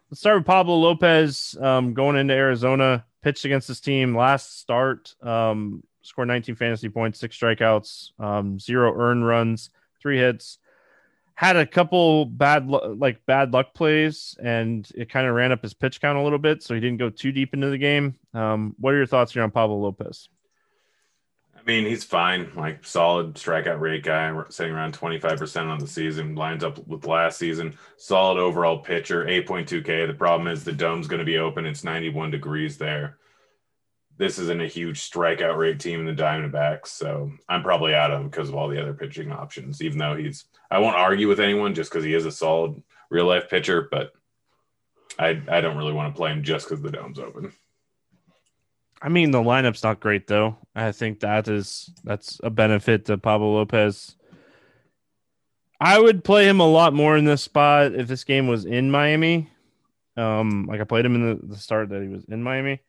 [0.10, 3.06] Let's start with Pablo Lopez um, going into Arizona.
[3.22, 5.16] Pitched against this team last start.
[5.22, 9.70] Um, scored 19 fantasy points, six strikeouts, um, zero earned runs,
[10.02, 10.58] three hits.
[11.36, 15.76] Had a couple bad like bad luck plays, and it kind of ran up his
[15.76, 18.16] pitch count a little bit, so he didn't go too deep into the game.
[18.34, 20.30] Um, what are your thoughts here on Pablo Lopez?
[21.56, 26.34] I mean, he's fine, like solid strikeout rate guy, sitting around 25% on the season,
[26.34, 27.78] lines up with last season.
[27.98, 30.08] Solid overall pitcher, 8.2K.
[30.08, 31.66] The problem is the dome's going to be open.
[31.66, 33.18] It's 91 degrees there
[34.18, 38.22] this isn't a huge strikeout rate team in the Diamondbacks, so I'm probably out of
[38.22, 39.82] him because of all the other pitching options.
[39.82, 43.26] Even though he's, I won't argue with anyone just because he is a solid real
[43.26, 44.14] life pitcher, but
[45.20, 47.54] I I don't really want to play him just because the dome's open.
[49.02, 50.58] I mean, the lineup's not great though.
[50.76, 54.16] I think that is that's a benefit to Pablo Lopez.
[55.80, 58.90] I would play him a lot more in this spot if this game was in
[58.90, 59.52] Miami.
[60.16, 62.82] Um, like I played him in the, the start that he was in Miami.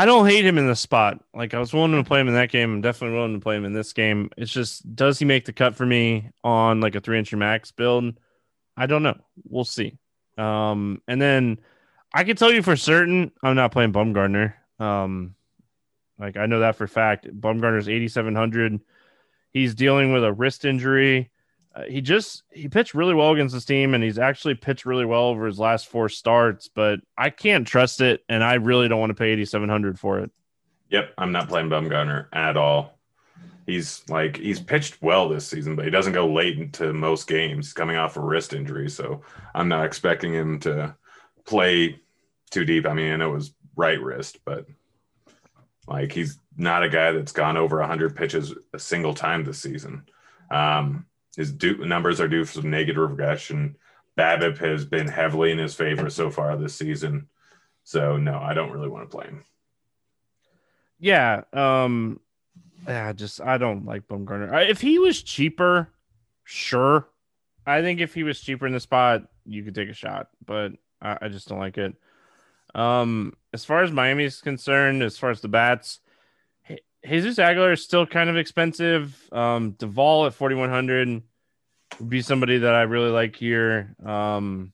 [0.00, 1.22] I don't hate him in this spot.
[1.34, 2.72] Like I was willing to play him in that game.
[2.72, 4.30] I'm definitely willing to play him in this game.
[4.38, 7.70] It's just does he make the cut for me on like a three inch max
[7.70, 8.14] build?
[8.78, 9.18] I don't know.
[9.44, 9.98] We'll see.
[10.38, 11.60] Um, and then
[12.14, 14.54] I can tell you for certain I'm not playing Bumgarner.
[14.78, 15.34] Um,
[16.18, 17.26] like I know that for fact.
[17.38, 18.80] Bumgarner's 8,700.
[19.52, 21.30] He's dealing with a wrist injury.
[21.74, 25.04] Uh, he just he pitched really well against this team, and he's actually pitched really
[25.04, 26.68] well over his last four starts.
[26.68, 30.30] But I can't trust it, and I really don't want to pay 8,700 for it.
[30.88, 32.98] Yep, I'm not playing Bumgarner at all.
[33.66, 37.66] He's like he's pitched well this season, but he doesn't go late into most games.
[37.66, 39.22] He's coming off a wrist injury, so
[39.54, 40.96] I'm not expecting him to
[41.44, 42.00] play
[42.50, 42.86] too deep.
[42.86, 44.66] I mean, it was right wrist, but
[45.86, 50.04] like he's not a guy that's gone over 100 pitches a single time this season.
[50.50, 51.06] Um,
[51.36, 53.76] his numbers are due for some negative regression.
[54.18, 57.28] BABIP has been heavily in his favor so far this season.
[57.84, 59.44] So no, I don't really want to play him.
[60.98, 62.20] Yeah, um,
[62.86, 64.68] yeah, just I don't like Bumgarner.
[64.68, 65.88] If he was cheaper,
[66.44, 67.08] sure.
[67.66, 70.72] I think if he was cheaper in the spot, you could take a shot, but
[71.00, 71.94] I, I just don't like it.
[72.74, 76.00] Um, as far as Miami is concerned, as far as the bats,
[77.06, 79.16] Jesus Aguilar is still kind of expensive.
[79.32, 81.22] Um, Duvall at 4,100
[81.98, 83.94] would be somebody that I really like here.
[84.04, 84.72] Um,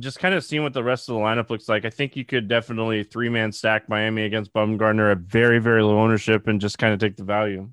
[0.00, 1.84] just kind of seeing what the rest of the lineup looks like.
[1.84, 5.98] I think you could definitely three man stack Miami against Bumgarner at very, very low
[5.98, 7.68] ownership and just kind of take the value.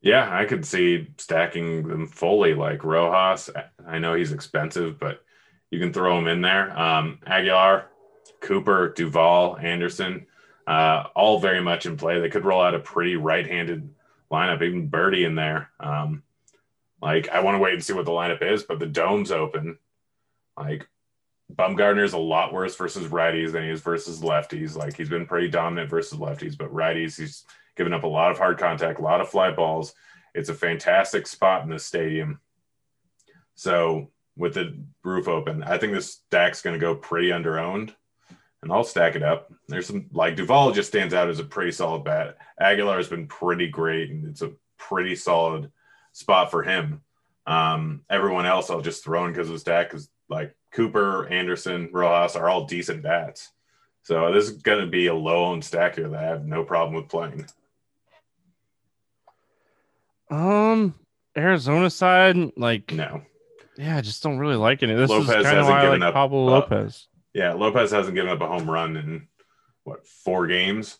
[0.00, 3.50] Yeah, I could see stacking them fully like Rojas.
[3.86, 5.22] I know he's expensive, but
[5.70, 6.78] you can throw him in there.
[6.78, 7.86] Um, Aguilar,
[8.40, 10.26] Cooper, Duvall, Anderson,
[10.68, 12.20] uh, all very much in play.
[12.20, 13.88] They could roll out a pretty right-handed
[14.30, 15.70] lineup, even Birdie in there.
[15.80, 16.22] Um,
[17.00, 19.78] like I want to wait and see what the lineup is, but the dome's open.
[20.58, 20.86] Like
[21.52, 24.76] Bumgarner is a lot worse versus righties than he is versus lefties.
[24.76, 27.44] Like he's been pretty dominant versus lefties, but righties he's
[27.76, 29.94] given up a lot of hard contact, a lot of fly balls.
[30.34, 32.40] It's a fantastic spot in the stadium.
[33.54, 35.62] So with the roof open.
[35.62, 37.94] I think this stack's going to go pretty under owned,
[38.62, 39.52] and I'll stack it up.
[39.68, 42.38] There's some like Duvall just stands out as a pretty solid bat.
[42.60, 45.70] Aguilar has been pretty great, and it's a pretty solid
[46.12, 47.02] spot for him.
[47.46, 51.88] Um, everyone else I'll just throw in because of the stack because like Cooper, Anderson,
[51.92, 53.50] Rojas are all decent bats.
[54.02, 56.64] So this is going to be a low owned stack here that I have no
[56.64, 57.46] problem with playing.
[60.30, 60.94] Um,
[61.36, 63.22] Arizona side, like no,
[63.76, 64.88] yeah, I just don't really like it.
[64.88, 67.06] This Lopez is kind of why I like up, Pablo uh, Lopez.
[67.34, 69.28] Yeah, Lopez hasn't given up a home run in
[69.84, 70.98] what four games.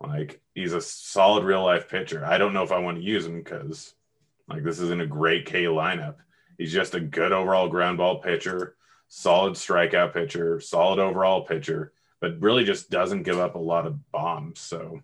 [0.00, 2.24] Like he's a solid real life pitcher.
[2.24, 3.94] I don't know if I want to use him because
[4.48, 6.16] like this isn't a great K lineup.
[6.58, 8.76] He's just a good overall ground ball pitcher,
[9.08, 14.10] solid strikeout pitcher, solid overall pitcher, but really just doesn't give up a lot of
[14.10, 14.60] bombs.
[14.60, 15.00] So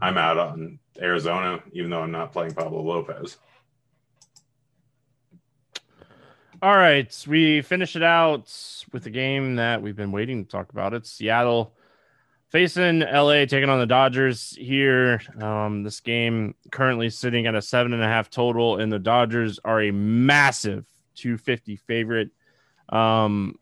[0.00, 3.38] I'm out on Arizona, even though I'm not playing Pablo Lopez.
[6.64, 8.50] All right, we finish it out
[8.90, 10.94] with the game that we've been waiting to talk about.
[10.94, 11.74] It's Seattle
[12.48, 15.20] facing LA, taking on the Dodgers here.
[15.42, 19.60] Um, this game currently sitting at a seven and a half total, and the Dodgers
[19.62, 20.86] are a massive
[21.16, 22.30] 250 favorite.
[22.88, 23.58] Um,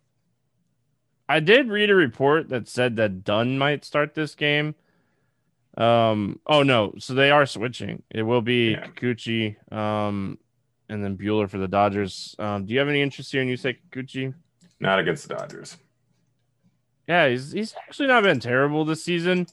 [1.28, 4.76] I did read a report that said that Dunn might start this game.
[5.76, 8.04] Um, oh no, so they are switching.
[8.10, 8.86] It will be yeah.
[8.86, 9.72] Kikuchi.
[9.72, 10.38] Um,
[10.92, 12.36] and then Buehler for the Dodgers.
[12.38, 14.34] Um, do you have any interest here in Yusei Kikuchi?
[14.78, 15.78] Not against the Dodgers.
[17.08, 19.46] Yeah, he's he's actually not been terrible this season.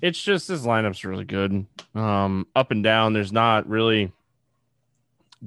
[0.00, 1.66] It's just his lineup's really good.
[1.94, 3.12] Um, up and down.
[3.12, 4.12] There's not really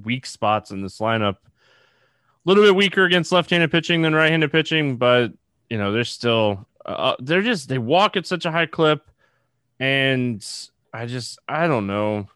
[0.04, 1.36] weak spots in this lineup.
[1.36, 5.34] A little bit weaker against left-handed pitching than right-handed pitching, but
[5.70, 9.10] you know they're still uh, they're just they walk at such a high clip,
[9.80, 10.46] and
[10.94, 12.28] I just I don't know.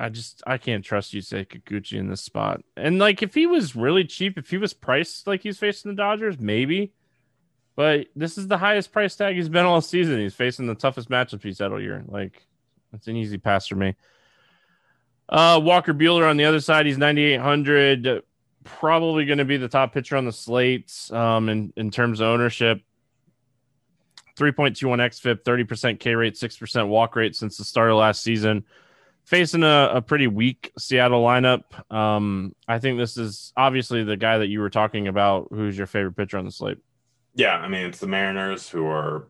[0.00, 2.62] I just I can't trust you, say Kikuchi in this spot.
[2.74, 5.96] And like if he was really cheap, if he was priced like he's facing the
[5.96, 6.94] Dodgers, maybe.
[7.76, 10.18] But this is the highest price tag he's been all season.
[10.18, 12.02] He's facing the toughest matchup he's had all year.
[12.06, 12.46] Like
[12.94, 13.94] it's an easy pass for me.
[15.28, 18.22] Uh, Walker Buehler on the other side, he's 9,800.
[18.64, 22.26] Probably going to be the top pitcher on the slate um, in, in terms of
[22.26, 22.82] ownership.
[24.36, 28.64] 3.21 XFIP, 30% K rate, 6% walk rate since the start of last season
[29.24, 31.62] facing a, a pretty weak Seattle lineup.
[31.92, 35.48] Um, I think this is obviously the guy that you were talking about.
[35.50, 36.78] Who's your favorite pitcher on the slate?
[37.34, 39.28] Yeah, I mean it's the Mariners who are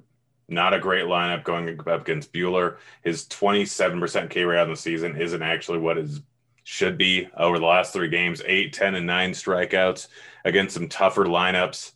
[0.49, 2.77] not a great lineup going up against Buehler.
[3.03, 6.21] His 27% K rate on the season isn't actually what is
[6.65, 10.09] should be over the last three games 8, 10, and 9 strikeouts
[10.45, 11.93] against some tougher lineups.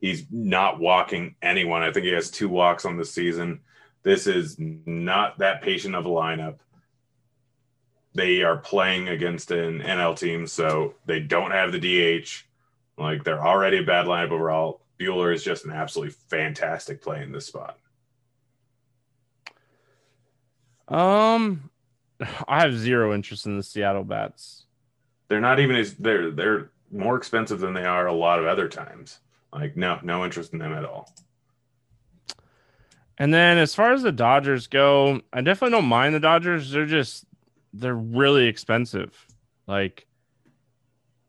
[0.00, 1.82] He's not walking anyone.
[1.82, 3.60] I think he has two walks on the season.
[4.02, 6.58] This is not that patient of a lineup.
[8.14, 12.44] They are playing against an NL team, so they don't have the DH.
[12.96, 14.80] Like they're already a bad lineup overall.
[15.00, 17.78] Buehler is just an absolutely fantastic play in this spot.
[20.86, 21.70] Um,
[22.46, 24.66] I have zero interest in the Seattle bats.
[25.28, 28.68] They're not even as they're they're more expensive than they are a lot of other
[28.68, 29.18] times.
[29.52, 31.12] Like no, no interest in them at all.
[33.18, 36.70] And then as far as the Dodgers go, I definitely don't mind the Dodgers.
[36.70, 37.24] They're just
[37.74, 39.26] they're really expensive.
[39.66, 40.06] Like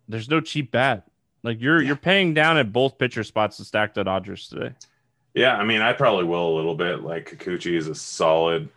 [0.07, 1.07] there's no cheap bat.
[1.43, 1.87] Like you're yeah.
[1.87, 4.73] you're paying down at both pitcher spots to stack the Dodgers today.
[5.33, 7.01] Yeah, I mean, I probably will a little bit.
[7.01, 8.69] Like Kikuchi is a solid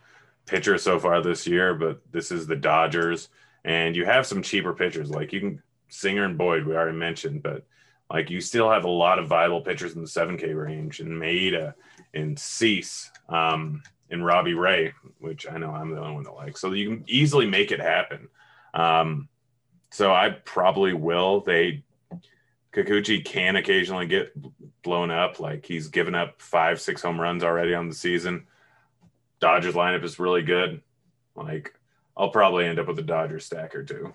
[0.47, 3.29] pitcher so far this year, but this is the Dodgers,
[3.65, 6.67] and you have some cheaper pitchers like you can Singer and Boyd.
[6.67, 7.65] We already mentioned, but
[8.11, 11.75] like you still have a lot of viable pitchers in the 7K range, and Maeda
[12.15, 16.61] and Cease, um, and Robbie Ray, which I know I'm the only one that likes.
[16.61, 18.29] So you can easily make it happen.
[18.75, 19.29] Um,
[19.91, 21.41] so I probably will.
[21.41, 21.85] They
[22.73, 24.33] Kikuchi can occasionally get
[24.83, 25.41] blown up.
[25.41, 28.47] Like he's given up five, six home runs already on the season.
[29.41, 30.83] Dodgers lineup is really good.
[31.35, 31.75] Like
[32.17, 34.13] I'll probably end up with a Dodgers stacker too.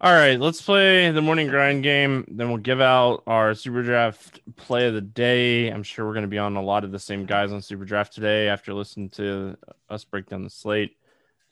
[0.00, 2.26] All right, let's play the morning grind game.
[2.28, 5.68] Then we'll give out our SuperDraft play of the day.
[5.68, 8.10] I'm sure we're going to be on a lot of the same guys on SuperDraft
[8.10, 9.56] today after listening to
[9.88, 10.96] us break down the slate.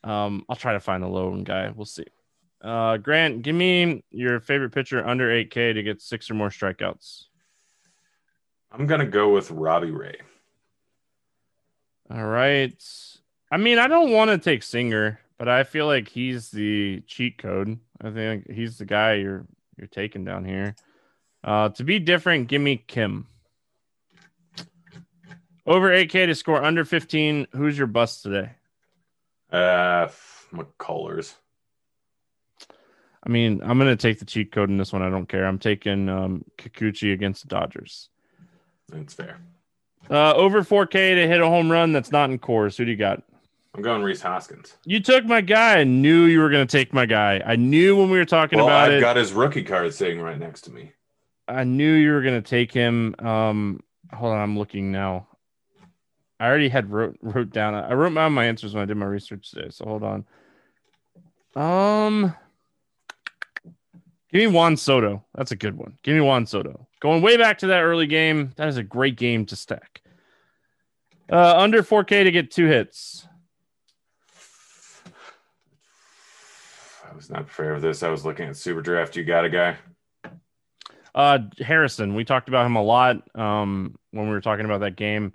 [0.04, 1.72] Um, I'll try to find the low one guy.
[1.74, 2.04] We'll see.
[2.60, 7.26] Uh, Grant, give me your favorite pitcher under 8K to get six or more strikeouts.
[8.72, 10.16] I'm going to go with Robbie Ray.
[12.10, 12.82] All right.
[13.50, 17.36] I mean, I don't want to take Singer, but I feel like he's the cheat
[17.36, 17.76] code.
[18.00, 19.44] I think he's the guy you're
[19.76, 20.76] you're taking down here.
[21.42, 23.26] Uh, to be different, give me Kim.
[25.66, 27.48] Over 8K to score under 15.
[27.56, 28.50] Who's your bust today?
[29.50, 30.10] Uh,
[30.54, 31.34] McCullers.
[33.26, 35.02] I mean, I'm going to take the cheat code in this one.
[35.02, 35.44] I don't care.
[35.44, 38.10] I'm taking um, Kikuchi against the Dodgers.
[38.90, 39.40] That's fair.
[40.08, 42.76] Uh, over 4K to hit a home run that's not in Coors.
[42.76, 43.24] Who do you got?
[43.74, 44.76] I'm going Rhys Hoskins.
[44.84, 45.78] You took my guy.
[45.78, 47.42] I knew you were going to take my guy.
[47.44, 49.00] I knew when we were talking well, about I've it.
[49.00, 50.92] got his rookie card sitting right next to me.
[51.48, 53.14] I knew you were going to take him.
[53.18, 53.80] Um,
[54.12, 55.26] hold on, I'm looking now.
[56.38, 57.74] I already had wrote wrote down.
[57.74, 59.68] I wrote down my answers when I did my research today.
[59.70, 60.24] So hold on.
[61.54, 62.34] Um,
[64.30, 65.24] give me Juan Soto.
[65.34, 65.98] That's a good one.
[66.02, 66.88] Give me Juan Soto.
[67.00, 68.52] Going way back to that early game.
[68.56, 70.02] That is a great game to stack.
[71.30, 73.26] Uh, under 4K to get two hits.
[77.12, 78.02] I was not prepared for this.
[78.02, 79.16] I was looking at SuperDraft.
[79.16, 79.76] You got a guy?
[81.14, 82.14] Uh, Harrison.
[82.14, 85.34] We talked about him a lot um, when we were talking about that game.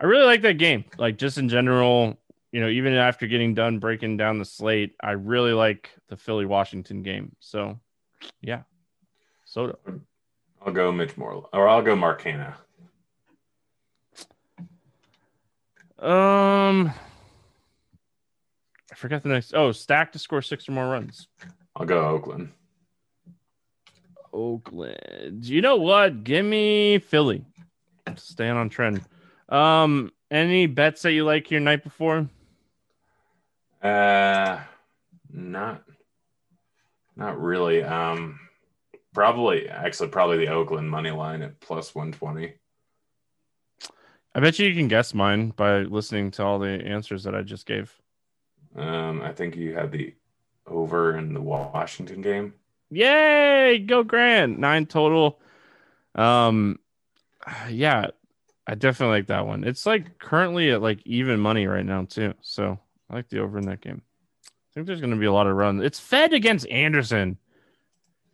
[0.00, 0.84] I really like that game.
[0.98, 2.18] Like just in general,
[2.50, 6.46] you know, even after getting done breaking down the slate, I really like the Philly
[6.46, 7.36] Washington game.
[7.38, 7.78] So,
[8.40, 8.62] yeah,
[9.44, 9.78] Soto.
[10.66, 12.54] I'll go Mitch Moreland, or I'll go Mark Canha.
[16.04, 16.92] Um,
[19.04, 19.52] I forgot the next.
[19.52, 21.28] Oh, stack to score six or more runs.
[21.76, 22.52] I'll go Oakland.
[24.32, 25.44] Oakland.
[25.44, 26.24] You know what?
[26.24, 27.44] Give me Philly.
[28.16, 29.02] Staying on trend.
[29.50, 32.30] Um, any bets that you like here night before?
[33.82, 34.60] Uh,
[35.30, 35.84] not,
[37.14, 37.82] not really.
[37.82, 38.40] Um,
[39.12, 42.54] probably actually probably the Oakland money line at plus one twenty.
[44.34, 47.42] I bet you you can guess mine by listening to all the answers that I
[47.42, 47.94] just gave.
[48.76, 50.14] Um, I think you had the
[50.66, 52.54] over in the Washington game.
[52.90, 54.58] Yay, go Grant.
[54.58, 55.40] Nine total.
[56.14, 56.78] Um
[57.68, 58.08] yeah,
[58.66, 59.64] I definitely like that one.
[59.64, 62.34] It's like currently at like even money right now too.
[62.40, 62.78] So
[63.10, 64.02] I like the over in that game.
[64.46, 65.82] I think there's gonna be a lot of runs.
[65.82, 67.38] It's Fedde against Anderson.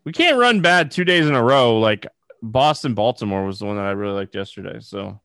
[0.04, 1.78] We can't run bad two days in a row.
[1.78, 2.06] Like
[2.42, 4.78] Boston Baltimore was the one that I really liked yesterday.
[4.80, 5.20] So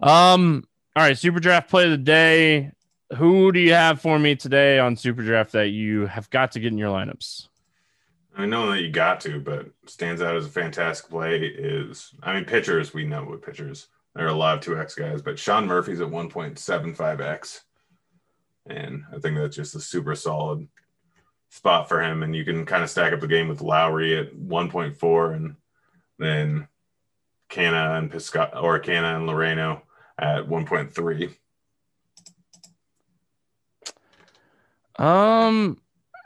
[0.00, 0.64] um
[0.96, 2.72] all right, SuperDraft play of the day.
[3.16, 6.72] Who do you have for me today on SuperDraft that you have got to get
[6.72, 7.48] in your lineups?
[8.36, 12.34] I know that you got to, but stands out as a fantastic play is I
[12.34, 13.88] mean pitchers, we know what pitchers.
[14.14, 17.60] There are a lot of 2x guys, but Sean Murphy's at 1.75x.
[18.66, 20.68] And I think that's just a super solid
[21.48, 22.22] spot for him.
[22.22, 25.56] And you can kind of stack up the game with Lowrie at 1.4 and
[26.18, 26.68] then
[27.50, 29.82] Canha and Pisca or Canha and Laureano
[30.18, 31.34] at 1.3.
[35.00, 35.78] Um,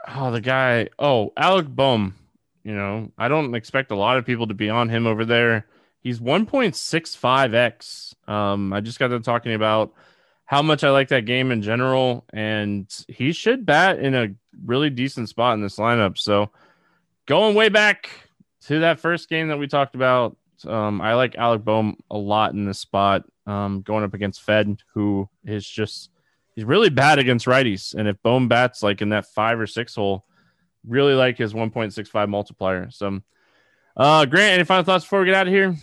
[0.09, 0.89] oh, the guy.
[0.99, 2.14] Oh, Alec Bohm.
[2.64, 5.66] You know, I don't expect a lot of people to be on him over there.
[6.01, 8.29] He's 1.65x.
[8.29, 9.93] Um, I just got to talking about
[10.47, 14.29] how much I like that game in general, and he should bat in a
[14.64, 16.18] really decent spot in this lineup.
[16.18, 16.51] So,
[17.27, 18.11] going way back
[18.62, 22.55] to that first game that we talked about, um, I like Alec Bohm a lot
[22.55, 23.25] in this spot.
[23.47, 26.11] Um, going up against Fedde, who is just
[26.55, 27.95] he's really bad against righties.
[27.95, 30.25] And if Bohm bats like in that five or six hole,
[30.87, 32.91] really like his 1.65 multiplier.
[32.91, 33.21] So,
[33.97, 35.77] uh, Grant, any final thoughts before we get out of here?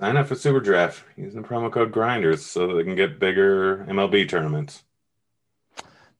[0.00, 3.84] Sign up for SuperDraft using the promo code Grinders so that they can get bigger
[3.88, 4.84] MLB tournaments.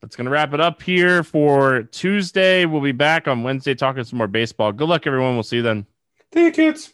[0.01, 2.67] That's going to wrap it up here for Tuesday.
[2.67, 4.73] We'll be back on Wednesday talking some more baseball.
[4.73, 5.35] Good luck, everyone.
[5.35, 5.87] We'll see you then.
[6.33, 6.93] Kids.